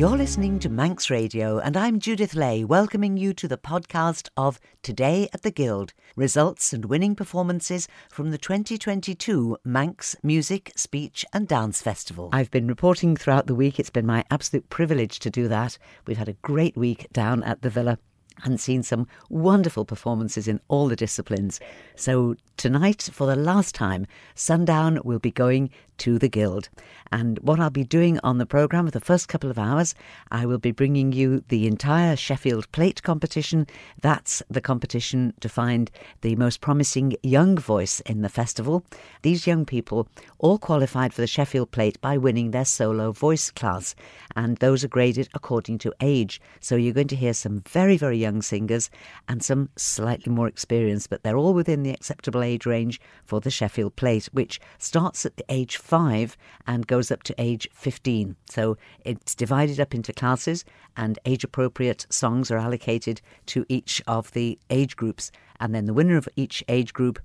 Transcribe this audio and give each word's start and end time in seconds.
You're 0.00 0.16
listening 0.16 0.58
to 0.60 0.70
Manx 0.70 1.10
Radio, 1.10 1.58
and 1.58 1.76
I'm 1.76 1.98
Judith 1.98 2.34
Lay, 2.34 2.64
welcoming 2.64 3.18
you 3.18 3.34
to 3.34 3.46
the 3.46 3.58
podcast 3.58 4.30
of 4.34 4.58
Today 4.82 5.28
at 5.34 5.42
the 5.42 5.50
Guild 5.50 5.92
results 6.16 6.72
and 6.72 6.86
winning 6.86 7.14
performances 7.14 7.86
from 8.08 8.30
the 8.30 8.38
2022 8.38 9.58
Manx 9.62 10.16
Music, 10.22 10.72
Speech 10.74 11.26
and 11.34 11.46
Dance 11.46 11.82
Festival. 11.82 12.30
I've 12.32 12.50
been 12.50 12.66
reporting 12.66 13.14
throughout 13.14 13.46
the 13.46 13.54
week. 13.54 13.78
It's 13.78 13.90
been 13.90 14.06
my 14.06 14.24
absolute 14.30 14.70
privilege 14.70 15.18
to 15.18 15.28
do 15.28 15.48
that. 15.48 15.76
We've 16.06 16.16
had 16.16 16.30
a 16.30 16.38
great 16.40 16.78
week 16.78 17.06
down 17.12 17.42
at 17.42 17.60
the 17.60 17.68
Villa 17.68 17.98
and 18.44 18.60
seen 18.60 18.82
some 18.82 19.06
wonderful 19.28 19.84
performances 19.84 20.48
in 20.48 20.60
all 20.68 20.88
the 20.88 20.96
disciplines. 20.96 21.60
So, 21.96 22.36
tonight, 22.56 23.08
for 23.12 23.26
the 23.26 23.36
last 23.36 23.74
time, 23.74 24.06
Sundown 24.34 25.00
will 25.04 25.18
be 25.18 25.30
going 25.30 25.70
to 26.00 26.18
the 26.18 26.28
Guild. 26.28 26.70
And 27.12 27.38
what 27.40 27.60
I'll 27.60 27.70
be 27.70 27.84
doing 27.84 28.18
on 28.24 28.38
the 28.38 28.46
programme 28.46 28.86
for 28.86 28.90
the 28.90 29.00
first 29.00 29.28
couple 29.28 29.50
of 29.50 29.58
hours, 29.58 29.94
I 30.30 30.46
will 30.46 30.58
be 30.58 30.70
bringing 30.70 31.12
you 31.12 31.44
the 31.48 31.66
entire 31.66 32.16
Sheffield 32.16 32.70
Plate 32.72 33.02
competition. 33.02 33.66
That's 34.00 34.42
the 34.48 34.60
competition 34.62 35.34
to 35.40 35.48
find 35.48 35.90
the 36.22 36.36
most 36.36 36.60
promising 36.60 37.16
young 37.22 37.58
voice 37.58 38.00
in 38.00 38.22
the 38.22 38.28
festival. 38.28 38.84
These 39.22 39.46
young 39.46 39.66
people 39.66 40.08
all 40.38 40.58
qualified 40.58 41.12
for 41.12 41.20
the 41.20 41.26
Sheffield 41.26 41.70
Plate 41.70 42.00
by 42.00 42.16
winning 42.16 42.50
their 42.50 42.64
solo 42.64 43.12
voice 43.12 43.50
class, 43.50 43.94
and 44.34 44.56
those 44.56 44.84
are 44.84 44.88
graded 44.88 45.28
according 45.34 45.78
to 45.78 45.92
age. 46.00 46.40
So 46.60 46.76
you're 46.76 46.94
going 46.94 47.08
to 47.08 47.16
hear 47.16 47.34
some 47.34 47.62
very, 47.68 47.96
very 47.96 48.16
young 48.16 48.29
singers 48.40 48.90
and 49.28 49.42
some 49.42 49.70
slightly 49.76 50.32
more 50.32 50.46
experienced, 50.46 51.10
but 51.10 51.22
they're 51.22 51.36
all 51.36 51.54
within 51.54 51.82
the 51.82 51.90
acceptable 51.90 52.42
age 52.42 52.66
range 52.66 53.00
for 53.24 53.40
the 53.40 53.50
Sheffield 53.50 53.96
Plate, 53.96 54.28
which 54.32 54.60
starts 54.78 55.26
at 55.26 55.36
the 55.36 55.44
age 55.48 55.76
five 55.76 56.36
and 56.66 56.86
goes 56.86 57.10
up 57.10 57.22
to 57.24 57.34
age 57.38 57.68
15. 57.72 58.36
So 58.48 58.76
it's 59.04 59.34
divided 59.34 59.80
up 59.80 59.94
into 59.94 60.12
classes, 60.12 60.64
and 60.96 61.18
age 61.24 61.44
appropriate 61.44 62.06
songs 62.10 62.50
are 62.50 62.58
allocated 62.58 63.20
to 63.46 63.66
each 63.68 64.02
of 64.06 64.30
the 64.32 64.58
age 64.70 64.96
groups. 64.96 65.32
And 65.58 65.74
then 65.74 65.86
the 65.86 65.94
winner 65.94 66.16
of 66.16 66.28
each 66.36 66.62
age 66.68 66.92
group 66.92 67.18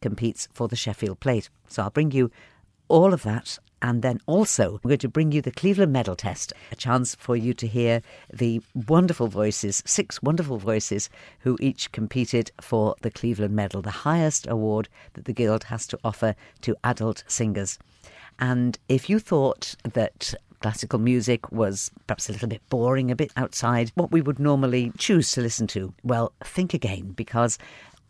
competes 0.00 0.48
for 0.52 0.68
the 0.68 0.76
Sheffield 0.76 1.20
Plate. 1.20 1.48
So 1.68 1.82
I'll 1.82 1.90
bring 1.90 2.10
you 2.10 2.30
all 2.88 3.14
of 3.14 3.22
that. 3.22 3.58
And 3.82 4.00
then 4.00 4.20
also, 4.26 4.80
we're 4.82 4.90
going 4.90 4.98
to 4.98 5.08
bring 5.08 5.32
you 5.32 5.42
the 5.42 5.50
Cleveland 5.50 5.92
Medal 5.92 6.14
Test, 6.14 6.52
a 6.70 6.76
chance 6.76 7.16
for 7.16 7.36
you 7.36 7.52
to 7.54 7.66
hear 7.66 8.00
the 8.32 8.62
wonderful 8.86 9.26
voices, 9.26 9.82
six 9.84 10.22
wonderful 10.22 10.56
voices, 10.56 11.10
who 11.40 11.58
each 11.60 11.90
competed 11.90 12.52
for 12.60 12.94
the 13.02 13.10
Cleveland 13.10 13.56
Medal, 13.56 13.82
the 13.82 13.90
highest 13.90 14.46
award 14.46 14.88
that 15.14 15.24
the 15.24 15.32
Guild 15.32 15.64
has 15.64 15.88
to 15.88 15.98
offer 16.04 16.36
to 16.60 16.76
adult 16.84 17.24
singers. 17.26 17.76
And 18.38 18.78
if 18.88 19.10
you 19.10 19.18
thought 19.18 19.74
that 19.82 20.32
classical 20.60 21.00
music 21.00 21.50
was 21.50 21.90
perhaps 22.06 22.28
a 22.28 22.32
little 22.32 22.48
bit 22.48 22.62
boring, 22.70 23.10
a 23.10 23.16
bit 23.16 23.32
outside 23.36 23.90
what 23.96 24.12
we 24.12 24.20
would 24.20 24.38
normally 24.38 24.92
choose 24.96 25.32
to 25.32 25.40
listen 25.40 25.66
to, 25.66 25.92
well, 26.04 26.32
think 26.44 26.72
again 26.72 27.10
because 27.10 27.58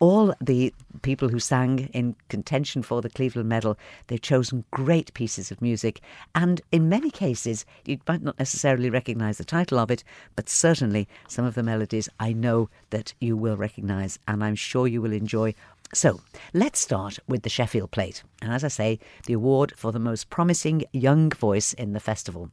all 0.03 0.35
the 0.41 0.75
people 1.03 1.29
who 1.29 1.39
sang 1.39 1.89
in 1.93 2.17
contention 2.29 2.83
for 2.83 3.01
the 3.01 3.09
Cleveland 3.09 3.49
Medal, 3.49 3.79
they've 4.09 4.21
chosen 4.21 4.65
great 4.73 5.15
pieces 5.15 5.53
of 5.53 5.63
music. 5.63 6.01
And 6.35 6.61
in 6.73 6.89
many 6.89 7.09
cases, 7.09 7.65
you 7.85 8.01
might 8.09 8.21
not 8.21 8.37
necessarily 8.37 8.91
recognise 8.91 9.39
the 9.39 9.45
title 9.45 9.79
of 9.79 9.93
it, 9.93 10.03
but 10.35 10.49
certainly 10.49 11.07
some 11.29 11.45
of 11.45 11.55
the 11.55 11.63
melodies 11.63 12.09
I 12.19 12.33
know 12.33 12.69
that 12.91 13.15
you 13.21 13.37
will 13.37 13.57
recognise, 13.57 14.19
and 14.27 14.43
I'm 14.43 14.57
sure 14.57 14.89
you 14.89 15.01
will 15.01 15.13
enjoy 15.13 15.55
so 15.95 16.21
let's 16.55 16.81
start 16.81 17.19
with 17.29 17.43
the 17.43 17.51
Sheffield 17.51 17.91
Plate, 17.91 18.23
and 18.41 18.51
as 18.51 18.65
I 18.65 18.69
say, 18.69 18.99
the 19.27 19.35
award 19.35 19.75
for 19.77 19.93
the 19.93 19.99
most 19.99 20.31
promising 20.31 20.85
young 20.91 21.29
voice 21.29 21.75
in 21.75 21.93
the 21.93 22.01
festival. 22.01 22.51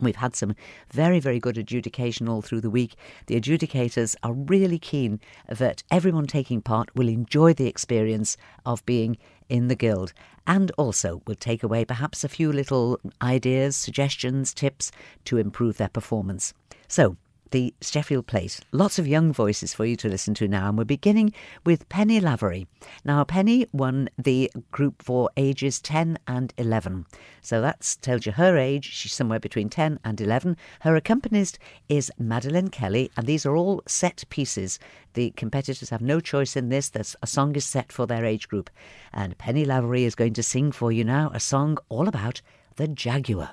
We've 0.00 0.16
had 0.16 0.34
some 0.34 0.54
very, 0.92 1.20
very 1.20 1.38
good 1.38 1.58
adjudication 1.58 2.28
all 2.28 2.42
through 2.42 2.62
the 2.62 2.70
week. 2.70 2.96
The 3.26 3.40
adjudicators 3.40 4.16
are 4.22 4.32
really 4.32 4.78
keen 4.78 5.20
that 5.48 5.82
everyone 5.90 6.26
taking 6.26 6.62
part 6.62 6.94
will 6.94 7.08
enjoy 7.08 7.52
the 7.52 7.66
experience 7.66 8.36
of 8.64 8.84
being 8.86 9.18
in 9.48 9.68
the 9.68 9.74
Guild 9.74 10.12
and 10.46 10.72
also 10.78 11.22
will 11.26 11.34
take 11.34 11.62
away 11.62 11.84
perhaps 11.84 12.24
a 12.24 12.28
few 12.28 12.52
little 12.52 12.98
ideas, 13.20 13.76
suggestions, 13.76 14.54
tips 14.54 14.90
to 15.24 15.36
improve 15.36 15.76
their 15.76 15.88
performance. 15.88 16.54
So, 16.88 17.16
the 17.50 17.74
Sheffield 17.80 18.26
Plate. 18.26 18.60
Lots 18.72 18.98
of 18.98 19.06
young 19.06 19.32
voices 19.32 19.74
for 19.74 19.84
you 19.84 19.96
to 19.96 20.08
listen 20.08 20.34
to 20.34 20.48
now, 20.48 20.68
and 20.68 20.78
we're 20.78 20.84
beginning 20.84 21.32
with 21.64 21.88
Penny 21.88 22.20
Lavery. 22.20 22.66
Now, 23.04 23.24
Penny 23.24 23.66
won 23.72 24.08
the 24.16 24.50
group 24.70 25.02
for 25.02 25.30
ages 25.36 25.80
10 25.80 26.18
and 26.26 26.52
11. 26.56 27.06
So 27.42 27.60
that 27.60 27.96
tells 28.02 28.26
you 28.26 28.32
her 28.32 28.56
age. 28.56 28.84
She's 28.84 29.12
somewhere 29.12 29.40
between 29.40 29.68
10 29.68 30.00
and 30.04 30.20
11. 30.20 30.56
Her 30.80 30.96
accompanist 30.96 31.58
is 31.88 32.12
Madeline 32.18 32.68
Kelly, 32.68 33.10
and 33.16 33.26
these 33.26 33.46
are 33.46 33.56
all 33.56 33.82
set 33.86 34.24
pieces. 34.30 34.78
The 35.14 35.30
competitors 35.32 35.90
have 35.90 36.02
no 36.02 36.20
choice 36.20 36.56
in 36.56 36.68
this. 36.68 36.88
There's, 36.88 37.16
a 37.22 37.26
song 37.26 37.56
is 37.56 37.64
set 37.64 37.92
for 37.92 38.06
their 38.06 38.24
age 38.24 38.48
group. 38.48 38.70
And 39.12 39.36
Penny 39.38 39.64
Lavery 39.64 40.04
is 40.04 40.14
going 40.14 40.34
to 40.34 40.42
sing 40.42 40.72
for 40.72 40.92
you 40.92 41.04
now 41.04 41.30
a 41.34 41.40
song 41.40 41.78
all 41.88 42.08
about 42.08 42.40
the 42.76 42.88
Jaguar. 42.88 43.50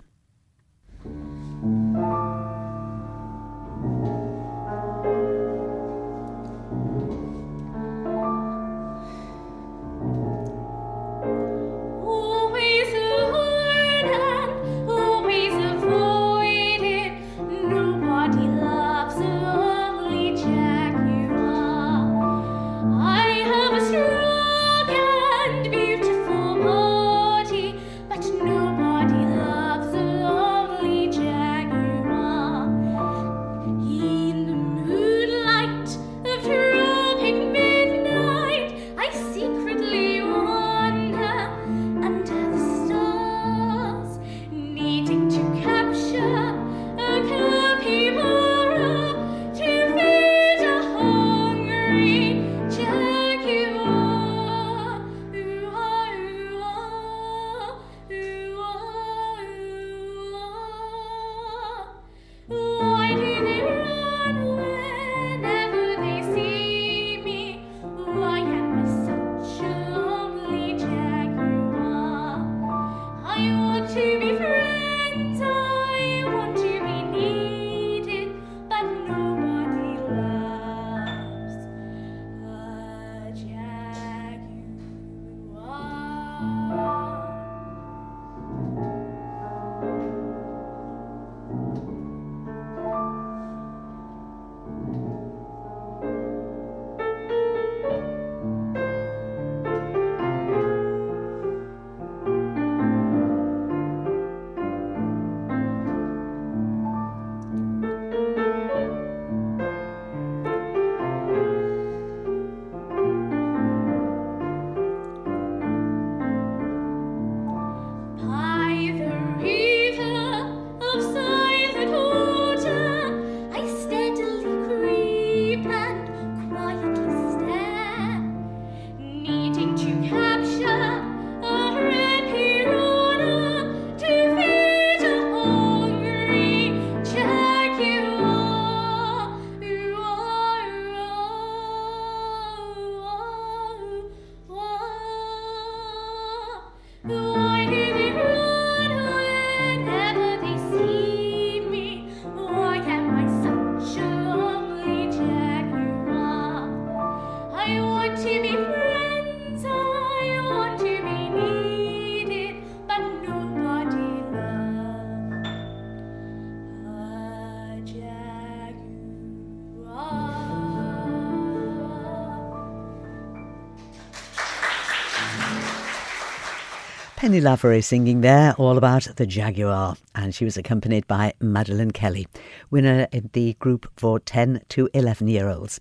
Penny 177.18 177.42
Lavery 177.42 177.82
singing 177.82 178.22
there 178.22 178.54
all 178.60 178.78
about 178.78 179.08
the 179.16 179.26
Jaguar, 179.26 179.98
and 180.14 180.36
she 180.36 180.46
was 180.46 180.56
accompanied 180.56 181.08
by 181.08 181.34
Madeline 181.40 181.90
Kelly, 181.90 182.28
winner 182.70 183.08
in 183.12 183.32
the 183.34 183.56
group 183.56 183.92
for 183.98 184.20
10 184.20 184.62
to 184.70 184.88
11 184.94 185.28
year 185.28 185.50
olds. 185.50 185.80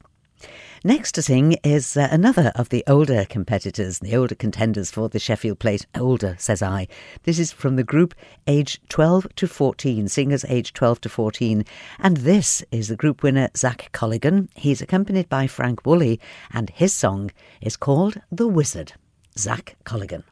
Next 0.83 1.13
to 1.13 1.21
sing 1.21 1.59
is 1.63 1.95
uh, 1.95 2.09
another 2.11 2.53
of 2.55 2.71
the 2.71 2.83
older 2.87 3.27
competitors, 3.27 3.99
the 3.99 4.17
older 4.17 4.35
contenders 4.35 4.91
for 4.91 5.11
the 5.11 5.19
Sheffield 5.19 5.59
Plate. 5.59 5.85
Older, 5.95 6.37
says 6.39 6.63
I. 6.63 6.89
This 7.25 7.39
is 7.39 7.53
from 7.53 7.77
the 7.77 7.85
group 7.85 8.15
aged 8.47 8.89
12 8.89 9.27
to 9.37 9.47
14, 9.47 10.09
singers 10.09 10.47
aged 10.49 10.75
12 10.75 11.03
to 11.03 11.09
14. 11.11 11.67
And 11.99 12.17
this 12.17 12.65
is 12.71 12.89
the 12.89 12.97
group 12.97 13.23
winner, 13.23 13.51
Zac 13.55 13.91
Colligon. 13.93 14.49
He's 14.55 14.81
accompanied 14.81 15.29
by 15.29 15.49
Frank 15.49 15.85
Woolley, 15.85 16.19
and 16.51 16.71
his 16.71 16.95
song 16.95 17.31
is 17.61 17.77
called 17.77 18.23
The 18.33 18.49
Wizard. 18.49 18.95
Zac 19.37 19.77
Colligon. 19.85 20.23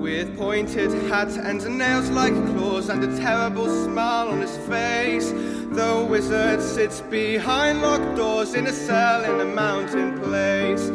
With 0.00 0.36
pointed 0.36 0.92
hat 1.08 1.36
and 1.36 1.78
nails 1.78 2.10
like 2.10 2.34
claws 2.34 2.88
and 2.88 3.04
a 3.04 3.16
terrible 3.16 3.68
smile 3.84 4.28
on 4.28 4.40
his 4.40 4.56
face, 4.68 5.30
the 5.30 6.06
wizard 6.10 6.60
sits 6.60 7.00
behind 7.00 7.80
locked 7.80 8.16
doors 8.16 8.54
in 8.54 8.66
a 8.66 8.72
cell 8.72 9.24
in 9.24 9.40
a 9.40 9.44
mountain 9.44 10.18
place. 10.20 10.88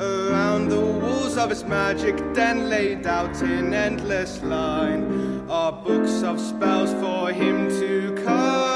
Around 0.00 0.70
the 0.70 0.80
walls 0.80 1.36
of 1.36 1.50
his 1.50 1.64
magic 1.64 2.16
den, 2.34 2.68
laid 2.68 3.06
out 3.06 3.40
in 3.42 3.74
endless 3.74 4.42
line, 4.42 5.46
are 5.48 5.72
books 5.72 6.22
of 6.22 6.40
spells 6.40 6.92
for 6.94 7.30
him 7.30 7.68
to 7.68 8.14
cast 8.24 8.71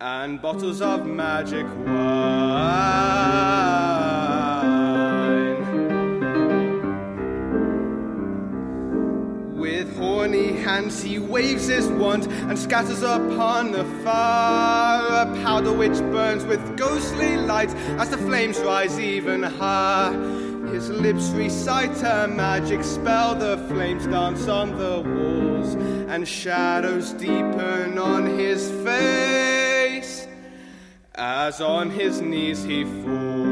and 0.00 0.42
bottles 0.42 0.82
of 0.82 1.06
magic 1.06 1.66
wine. 1.86 1.96
With 9.56 9.96
horny 9.96 10.52
hands 10.52 11.02
he 11.02 11.18
waves 11.18 11.66
his 11.68 11.88
wand 11.88 12.26
and 12.26 12.58
scatters 12.58 13.02
upon 13.02 13.72
the 13.72 13.84
fire 14.04 15.22
a 15.22 15.42
powder 15.42 15.72
which 15.72 15.98
burns 16.12 16.44
with 16.44 16.76
ghostly 16.76 17.38
light 17.38 17.70
as 17.98 18.10
the 18.10 18.18
flames 18.18 18.58
rise 18.60 19.00
even 19.00 19.42
higher. 19.42 20.12
His 20.70 20.90
lips 20.90 21.30
recite 21.30 22.02
a 22.02 22.28
magic 22.28 22.84
spell, 22.84 23.34
the 23.34 23.56
flames 23.68 24.06
dance 24.06 24.46
on 24.46 24.76
the 24.76 25.00
walls, 25.00 25.74
and 26.10 26.28
shadows 26.28 27.12
deepen 27.12 27.96
on 27.96 28.26
his 28.26 28.70
face 28.84 29.65
as 31.14 31.60
on 31.60 31.90
his 31.90 32.20
knees 32.20 32.62
he 32.62 32.84
falls. 32.84 33.46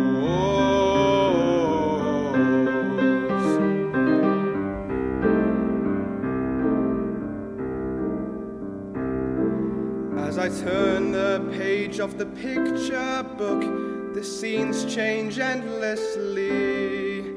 As 10.18 10.38
I 10.38 10.48
turn 10.48 11.12
the 11.12 11.48
page 11.52 12.00
of 12.00 12.18
the 12.18 12.26
picture 12.26 13.22
book, 13.38 14.14
the 14.14 14.22
scenes 14.22 14.84
change 14.94 15.38
endlessly. 15.38 17.32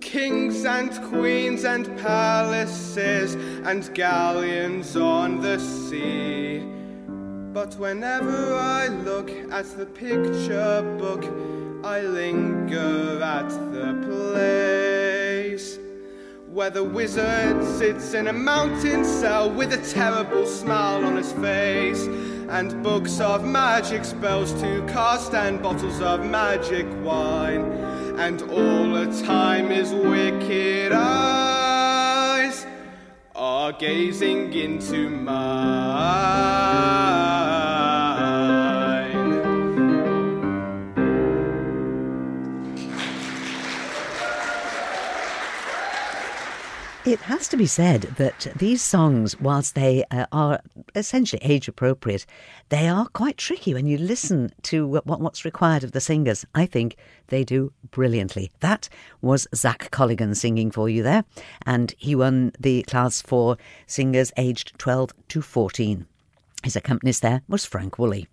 Kings 0.00 0.64
and 0.64 0.92
queens 1.10 1.64
and 1.64 1.86
palaces 1.98 3.34
and 3.64 3.92
galleons 3.94 4.96
on 4.96 5.40
the 5.40 5.58
sea. 5.58 6.53
But 7.54 7.76
whenever 7.76 8.52
I 8.56 8.88
look 8.88 9.30
at 9.30 9.66
the 9.78 9.86
picture 9.86 10.82
book, 10.98 11.24
I 11.84 12.00
linger 12.00 13.22
at 13.22 13.48
the 13.48 13.94
place 14.08 15.78
where 16.48 16.70
the 16.70 16.82
wizard 16.82 17.62
sits 17.62 18.12
in 18.12 18.26
a 18.26 18.32
mountain 18.32 19.04
cell 19.04 19.48
with 19.48 19.72
a 19.72 19.78
terrible 19.94 20.46
smile 20.46 21.04
on 21.04 21.16
his 21.16 21.30
face, 21.34 22.08
and 22.48 22.82
books 22.82 23.20
of 23.20 23.44
magic 23.44 24.04
spells 24.04 24.52
to 24.60 24.84
cast, 24.88 25.32
and 25.32 25.62
bottles 25.62 26.00
of 26.00 26.26
magic 26.26 26.86
wine, 27.04 27.70
and 28.18 28.42
all 28.50 28.90
the 28.90 29.06
time 29.22 29.70
his 29.70 29.92
wicked 29.92 30.90
eyes 30.90 32.66
are 33.36 33.70
gazing 33.70 34.52
into 34.52 35.08
mine. 35.08 36.64
It 47.06 47.20
has 47.20 47.48
to 47.48 47.58
be 47.58 47.66
said 47.66 48.14
that 48.16 48.46
these 48.56 48.80
songs, 48.80 49.38
whilst 49.38 49.74
they 49.74 50.04
uh, 50.10 50.24
are 50.32 50.60
essentially 50.94 51.42
age 51.44 51.68
appropriate, 51.68 52.24
they 52.70 52.88
are 52.88 53.08
quite 53.08 53.36
tricky 53.36 53.74
when 53.74 53.86
you 53.86 53.98
listen 53.98 54.50
to 54.62 54.86
what, 54.86 55.06
what's 55.06 55.44
required 55.44 55.84
of 55.84 55.92
the 55.92 56.00
singers. 56.00 56.46
I 56.54 56.64
think 56.64 56.96
they 57.26 57.44
do 57.44 57.74
brilliantly. 57.90 58.50
That 58.60 58.88
was 59.20 59.46
Zac 59.54 59.90
Colligon 59.90 60.34
singing 60.34 60.70
for 60.70 60.88
you 60.88 61.02
there, 61.02 61.26
and 61.66 61.94
he 61.98 62.14
won 62.14 62.52
the 62.58 62.84
class 62.84 63.20
for 63.20 63.58
singers 63.86 64.32
aged 64.38 64.72
12 64.78 65.10
to 65.28 65.42
14. 65.42 66.06
His 66.62 66.74
accompanist 66.74 67.20
there 67.20 67.42
was 67.48 67.66
Frank 67.66 67.98
Woolley. 67.98 68.28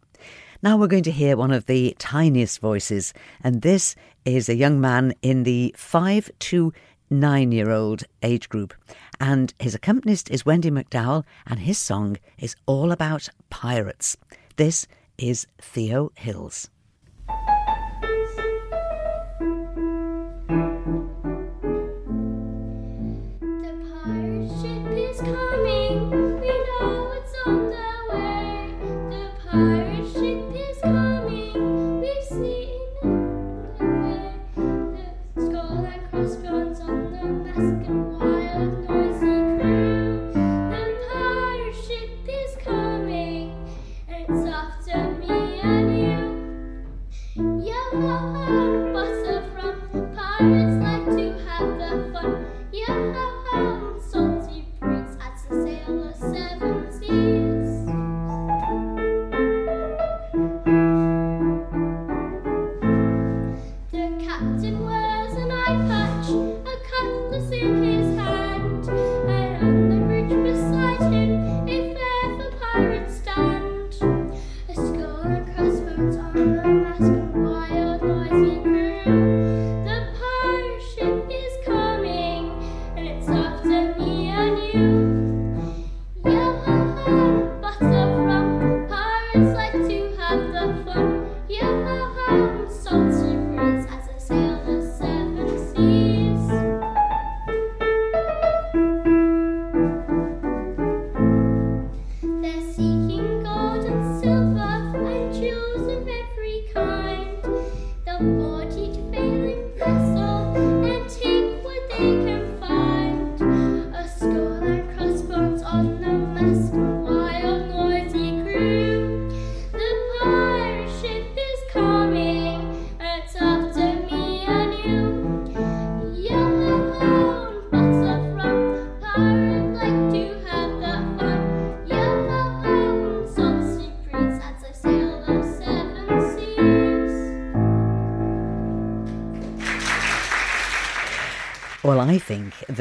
Now 0.64 0.78
we're 0.78 0.88
going 0.88 1.04
to 1.04 1.12
hear 1.12 1.36
one 1.36 1.52
of 1.52 1.66
the 1.66 1.94
tiniest 2.00 2.62
voices, 2.62 3.14
and 3.44 3.64
this 3.64 3.96
is 4.24 4.48
a 4.48 4.56
young 4.56 4.80
man 4.80 5.14
in 5.22 5.44
the 5.44 5.76
5 5.76 6.30
to 6.40 6.72
nine 7.12 7.52
year 7.52 7.70
old 7.70 8.04
age 8.24 8.50
group. 8.50 8.74
And 9.20 9.54
his 9.60 9.76
accompanist 9.76 10.32
is 10.32 10.46
Wendy 10.46 10.72
McDowell, 10.72 11.26
and 11.46 11.60
his 11.60 11.78
song 11.78 12.18
is 12.40 12.56
all 12.66 12.92
about 12.92 13.30
pirates. 13.50 14.18
This 14.56 14.88
is 15.18 15.46
Theo 15.62 16.12
Hills. 16.16 16.70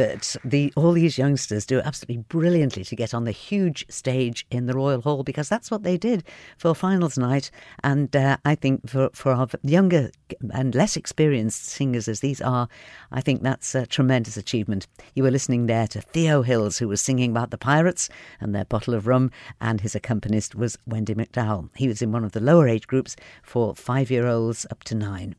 That 0.00 0.34
the 0.42 0.72
all 0.76 0.92
these 0.92 1.18
youngsters 1.18 1.66
do 1.66 1.78
absolutely 1.80 2.24
brilliantly 2.28 2.84
to 2.84 2.96
get 2.96 3.12
on 3.12 3.24
the 3.24 3.32
huge 3.32 3.84
stage 3.90 4.46
in 4.50 4.64
the 4.64 4.72
Royal 4.72 5.02
Hall 5.02 5.22
because 5.22 5.46
that's 5.46 5.70
what 5.70 5.82
they 5.82 5.98
did 5.98 6.24
for 6.56 6.74
finals 6.74 7.18
night. 7.18 7.50
And 7.84 8.16
uh, 8.16 8.38
I 8.42 8.54
think 8.54 8.88
for, 8.88 9.10
for 9.12 9.32
our 9.32 9.46
younger 9.62 10.10
and 10.54 10.74
less 10.74 10.96
experienced 10.96 11.66
singers 11.66 12.08
as 12.08 12.20
these 12.20 12.40
are, 12.40 12.66
I 13.12 13.20
think 13.20 13.42
that's 13.42 13.74
a 13.74 13.84
tremendous 13.84 14.38
achievement. 14.38 14.86
You 15.14 15.24
were 15.24 15.30
listening 15.30 15.66
there 15.66 15.86
to 15.88 16.00
Theo 16.00 16.40
Hills, 16.40 16.78
who 16.78 16.88
was 16.88 17.02
singing 17.02 17.32
about 17.32 17.50
the 17.50 17.58
pirates 17.58 18.08
and 18.40 18.54
their 18.54 18.64
bottle 18.64 18.94
of 18.94 19.06
rum, 19.06 19.30
and 19.60 19.82
his 19.82 19.94
accompanist 19.94 20.54
was 20.54 20.78
Wendy 20.86 21.14
McDowell. 21.14 21.68
He 21.76 21.88
was 21.88 22.00
in 22.00 22.10
one 22.10 22.24
of 22.24 22.32
the 22.32 22.40
lower 22.40 22.66
age 22.66 22.86
groups 22.86 23.16
for 23.42 23.74
five 23.74 24.10
year 24.10 24.26
olds 24.26 24.64
up 24.70 24.82
to 24.84 24.94
nine. 24.94 25.34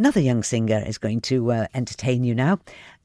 Another 0.00 0.20
young 0.20 0.42
singer 0.42 0.82
is 0.86 0.96
going 0.96 1.20
to 1.20 1.52
uh, 1.52 1.66
entertain 1.74 2.24
you 2.24 2.34
now. 2.34 2.58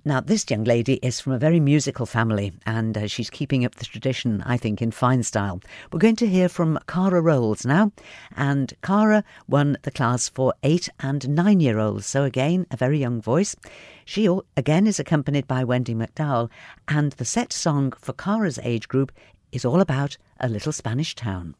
Now, 0.05 0.21
this 0.21 0.49
young 0.49 0.63
lady 0.63 0.93
is 1.03 1.19
from 1.19 1.33
a 1.33 1.37
very 1.37 1.59
musical 1.59 2.05
family 2.05 2.53
and 2.65 2.97
uh, 2.97 3.07
she's 3.07 3.29
keeping 3.29 3.65
up 3.65 3.75
the 3.75 3.83
tradition, 3.83 4.41
I 4.45 4.55
think, 4.55 4.81
in 4.81 4.91
fine 4.91 5.21
style. 5.23 5.59
We're 5.91 5.99
going 5.99 6.15
to 6.15 6.25
hear 6.25 6.47
from 6.47 6.79
Cara 6.87 7.19
Rowles 7.19 7.65
now, 7.65 7.91
and 8.37 8.73
Cara 8.81 9.25
won 9.45 9.75
the 9.81 9.91
class 9.91 10.29
for 10.29 10.53
eight 10.63 10.87
and 11.01 11.27
nine 11.27 11.59
year 11.59 11.79
olds, 11.79 12.05
so 12.05 12.23
again, 12.23 12.65
a 12.71 12.77
very 12.77 12.97
young 12.97 13.21
voice. 13.21 13.57
She 14.05 14.29
again 14.55 14.87
is 14.87 14.97
accompanied 14.97 15.47
by 15.49 15.65
Wendy 15.65 15.95
McDowell, 15.95 16.49
and 16.87 17.11
the 17.11 17.25
set 17.25 17.51
song 17.51 17.91
for 17.99 18.13
Cara's 18.13 18.57
age 18.63 18.87
group 18.87 19.11
is 19.51 19.65
all 19.65 19.81
about 19.81 20.15
a 20.39 20.47
little 20.47 20.71
Spanish 20.71 21.13
town. 21.13 21.55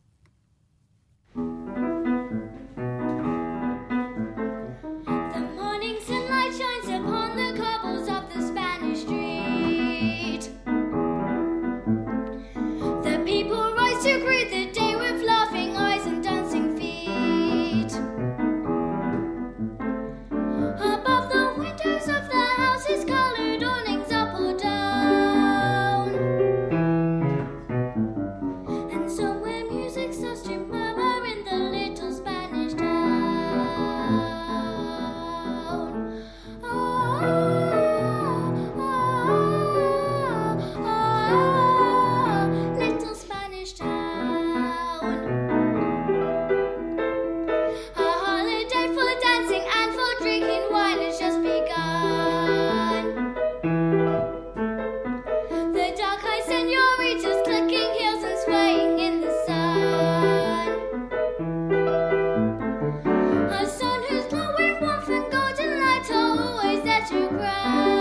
to 67.07 67.27
cry. 67.27 67.94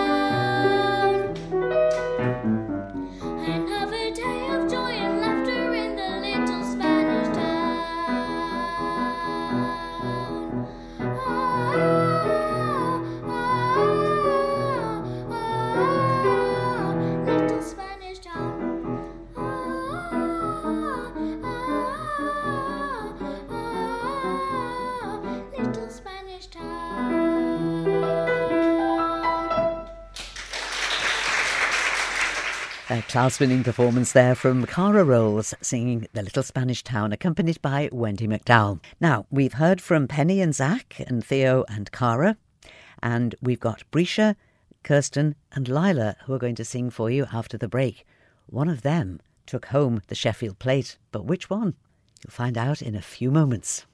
A 32.94 33.02
class 33.02 33.40
winning 33.40 33.64
performance 33.64 34.12
there 34.12 34.36
from 34.36 34.66
Cara 34.66 35.02
Rowles 35.02 35.52
singing 35.60 36.06
The 36.12 36.22
Little 36.22 36.44
Spanish 36.44 36.84
Town, 36.84 37.12
accompanied 37.12 37.60
by 37.60 37.88
Wendy 37.90 38.28
McDowell. 38.28 38.78
Now, 39.00 39.26
we've 39.32 39.54
heard 39.54 39.80
from 39.80 40.06
Penny 40.06 40.40
and 40.40 40.54
Zac 40.54 41.00
and 41.08 41.24
Theo 41.24 41.64
and 41.66 41.90
Cara, 41.90 42.36
and 43.02 43.34
we've 43.42 43.58
got 43.58 43.82
Breesha, 43.90 44.36
Kirsten, 44.84 45.34
and 45.50 45.66
Lyla 45.66 46.14
who 46.26 46.34
are 46.34 46.38
going 46.38 46.54
to 46.54 46.64
sing 46.64 46.88
for 46.88 47.10
you 47.10 47.26
after 47.32 47.58
the 47.58 47.66
break. 47.66 48.06
One 48.46 48.68
of 48.68 48.82
them 48.82 49.18
took 49.44 49.66
home 49.66 50.00
the 50.06 50.14
Sheffield 50.14 50.60
plate, 50.60 50.96
but 51.10 51.24
which 51.24 51.50
one? 51.50 51.74
You'll 52.22 52.30
find 52.30 52.56
out 52.56 52.80
in 52.80 52.94
a 52.94 53.02
few 53.02 53.32
moments. 53.32 53.86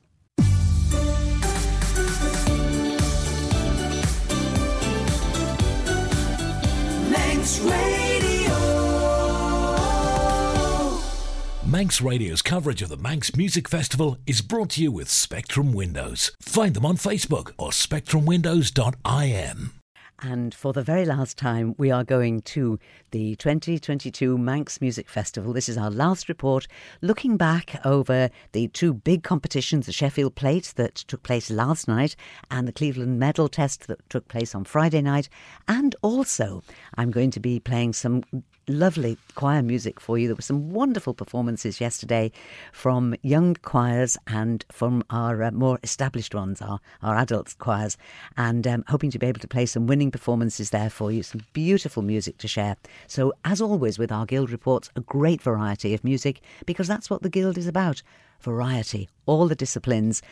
Manx 11.71 12.01
Radio's 12.01 12.43
coverage 12.43 12.83
of 12.83 12.89
the 12.89 12.97
Manx 12.97 13.37
Music 13.37 13.69
Festival 13.69 14.19
is 14.27 14.43
brought 14.43 14.71
to 14.71 14.83
you 14.83 14.91
with 14.91 15.09
Spectrum 15.09 15.73
Windows. 15.73 16.33
Find 16.41 16.75
them 16.75 16.85
on 16.85 16.97
Facebook 16.97 17.53
or 17.59 17.71
spectrumwindows.im. 17.71 19.75
And 20.23 20.53
for 20.53 20.73
the 20.73 20.83
very 20.83 21.05
last 21.05 21.39
time, 21.39 21.77
we 21.79 21.93
are 21.93 22.03
going 22.03 22.43
to 22.43 22.81
the 23.13 23.37
2022 23.37 24.37
Manx 24.37 24.81
Music 24.81 25.09
Festival. 25.09 25.53
This 25.53 25.69
is 25.69 25.79
our 25.79 25.93
last 25.93 26.29
report, 26.29 26.67
looking 27.03 27.37
back 27.37 27.81
over 27.87 28.31
the 28.51 28.67
two 28.69 28.93
big 28.93 29.23
competitions 29.23 29.87
the 29.87 29.93
Sheffield 29.93 30.35
Plate 30.35 30.73
that 30.75 30.97
took 30.97 31.23
place 31.23 31.51
last 31.51 31.87
night 31.87 32.17
and 32.51 32.67
the 32.67 32.73
Cleveland 32.73 33.21
Medal 33.21 33.49
Test 33.49 33.87
that 33.87 34.01
took 34.11 34.27
place 34.27 34.57
on 34.57 34.65
Friday 34.65 35.03
night. 35.03 35.29
And 35.69 35.95
also, 36.03 36.65
I'm 36.97 37.13
going 37.13 37.31
to 37.31 37.41
be 37.41 37.61
playing 37.61 37.93
some 37.93 38.25
lovely 38.79 39.19
choir 39.35 39.63
music 39.63 40.01
for 40.01 40.19
you. 40.19 40.29
There 40.29 40.37
were 40.37 40.43
some 40.43 40.71
wonderful 40.71 41.15
performances 41.15 41.81
yesterday 41.81 42.33
from 42.73 43.15
young 43.23 43.55
choirs 43.55 44.17
and 44.27 44.65
from 44.71 45.03
our 45.11 45.43
uh, 45.43 45.51
more 45.51 45.79
established 45.83 46.35
ones, 46.35 46.63
our, 46.63 46.81
our 47.03 47.17
adult 47.17 47.55
choirs, 47.59 47.97
and 48.37 48.67
um, 48.67 48.85
hoping 48.89 49.11
to 49.11 49.19
be 49.19 49.27
able 49.27 49.41
to 49.41 49.49
play 49.49 49.67
some 49.67 49.87
winning 49.87 50.11
performances 50.11 50.71
there 50.71 50.91
for 50.91 51.11
you. 51.11 51.23
Some 51.23 51.43
beautiful 51.53 52.03
music 52.03 52.39
to 52.39 52.49
share. 52.49 52.77
So, 53.07 53.33
as 53.45 53.61
always 53.61 53.99
with 53.99 54.13
our 54.13 54.27
Guild 54.27 54.51
reports, 54.51 54.91
a 54.97 55.01
great 55.01 55.43
variety 55.43 55.95
of 55.95 56.05
music 56.05 56.41
because 56.67 56.89
that's 56.89 57.11
what 57.11 57.23
the 57.23 57.31
Guild 57.31 57.59
is 57.59 57.67
about 57.67 58.03
variety, 58.41 59.09
all 59.27 59.47
the 59.49 59.55
disciplines, 59.55 60.23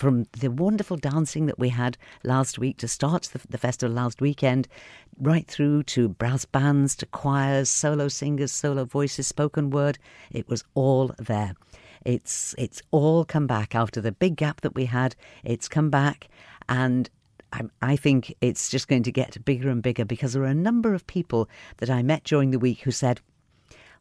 from 0.00 0.24
the 0.40 0.50
wonderful 0.50 0.96
dancing 0.96 1.44
that 1.44 1.58
we 1.58 1.68
had 1.68 1.98
last 2.24 2.58
week 2.58 2.78
to 2.78 2.88
start 2.88 3.24
the, 3.34 3.40
the, 3.50 3.58
festival 3.58 3.94
last 3.94 4.22
weekend, 4.22 4.66
right 5.20 5.46
through 5.46 5.82
to 5.82 6.08
brass 6.08 6.46
bands, 6.46 6.96
to 6.96 7.04
choirs, 7.04 7.68
solo 7.68 8.08
singers, 8.08 8.50
solo 8.50 8.86
voices, 8.86 9.26
spoken 9.26 9.68
word. 9.68 9.98
It 10.30 10.48
was 10.48 10.64
all 10.72 11.14
there. 11.18 11.54
It's 12.06 12.54
it's 12.56 12.80
all 12.90 13.26
come 13.26 13.46
back 13.46 13.74
after 13.74 14.00
the 14.00 14.10
big 14.10 14.36
gap 14.36 14.62
that 14.62 14.74
we 14.74 14.86
had. 14.86 15.14
It's 15.44 15.68
come 15.68 15.90
back, 15.90 16.28
and 16.66 17.10
I, 17.52 17.64
I 17.82 17.96
think 17.96 18.34
it's 18.40 18.70
just 18.70 18.88
going 18.88 19.02
to 19.02 19.12
get 19.12 19.44
bigger 19.44 19.68
and 19.68 19.82
bigger 19.82 20.06
because 20.06 20.32
there 20.32 20.44
are 20.44 20.46
a 20.46 20.54
number 20.54 20.94
of 20.94 21.06
people 21.06 21.46
that 21.76 21.90
I 21.90 22.02
met 22.02 22.24
during 22.24 22.52
the 22.52 22.58
week 22.58 22.80
who 22.80 22.90
said, 22.90 23.20